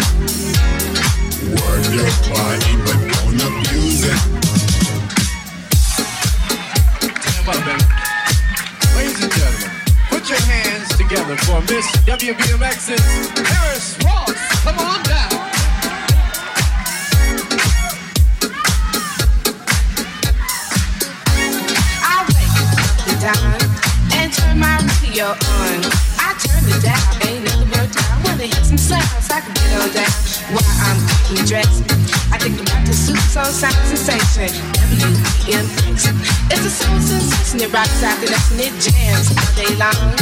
[1.60, 4.20] Work your body, but don't abuse it.
[8.96, 9.70] Ladies and gentlemen,
[10.08, 14.32] put your hands together for Miss WBMX's Paris Ross.
[14.64, 15.32] Come on down.
[22.02, 23.60] I wake up the dawn
[24.14, 25.36] and turn my radio on.
[26.18, 27.35] I turn it down.
[28.24, 30.12] Wanna hear some sounds, I can on down.
[30.54, 31.82] While I'm getting dressed,
[32.32, 34.50] I think about the super soul sound sensation.
[34.78, 36.12] WBMX.
[36.50, 40.14] It's a soul sensation that rocks out the next and it jams all day long.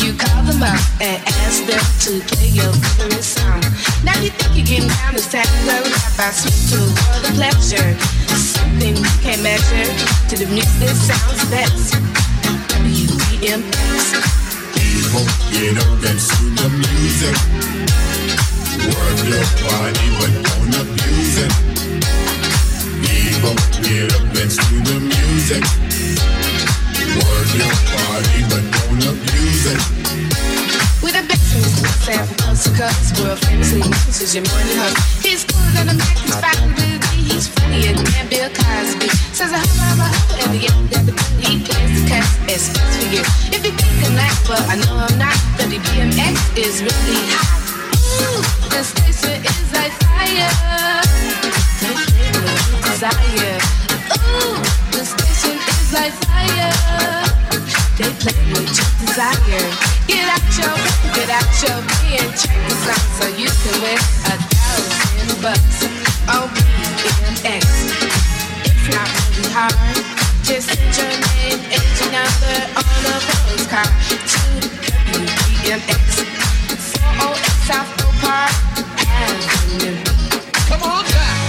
[0.00, 3.60] You call them up and ask them to play your favorite song.
[4.04, 5.76] Now you think you're getting down, it's time to go.
[5.84, 7.88] How about switch to a world of pleasure?
[8.32, 9.88] Something you can't measure
[10.28, 11.94] to the music that sounds best.
[12.72, 14.45] WBMX.
[14.96, 16.20] People get up and
[16.56, 17.36] the music.
[18.80, 21.52] Work your body, but don't abuse it.
[23.04, 24.56] People get up and
[24.88, 25.62] the music.
[27.12, 29.80] Work your body, but don't abuse it.
[31.02, 31.24] With a
[32.08, 34.96] and to coast, world famously known as your morning host.
[35.22, 37.05] He's cooler than a Mac, he's
[37.36, 39.08] he's funnier than Bill Cosby.
[39.36, 41.12] Says a whole lot of and the end of the
[41.44, 43.22] he plays the cuss, it's best for you.
[43.52, 47.60] If you think I'm not, but I know I'm not, WBMX is really hot.
[48.24, 48.40] Ooh,
[48.72, 50.52] the station is like fire.
[52.88, 53.60] Desire.
[54.32, 54.56] Ooh,
[54.96, 56.72] the station is like fire.
[58.00, 59.68] They play with your desire.
[60.08, 60.74] Get out your,
[61.12, 65.95] get out your pen, check this out so you can win a thousand bucks
[69.36, 69.72] really hard.
[70.42, 74.40] Just send your name and your number on a postcard to
[75.06, 76.08] WBMX.
[76.76, 77.90] 408 South
[78.20, 78.52] Park
[79.08, 79.98] Avenue.
[80.68, 81.46] Come on down.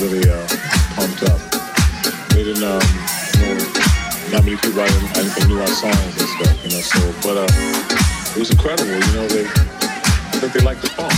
[0.00, 0.46] really uh,
[0.96, 1.40] pumped up.
[2.34, 2.99] We didn't um,
[4.32, 6.80] not many people I didn't knew our songs and stuff, you know.
[6.80, 7.48] So, but uh,
[8.34, 9.28] it was incredible, you know.
[9.28, 9.48] They, I
[10.38, 11.12] think they liked the funk.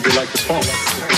[0.00, 1.13] Think they like the funk.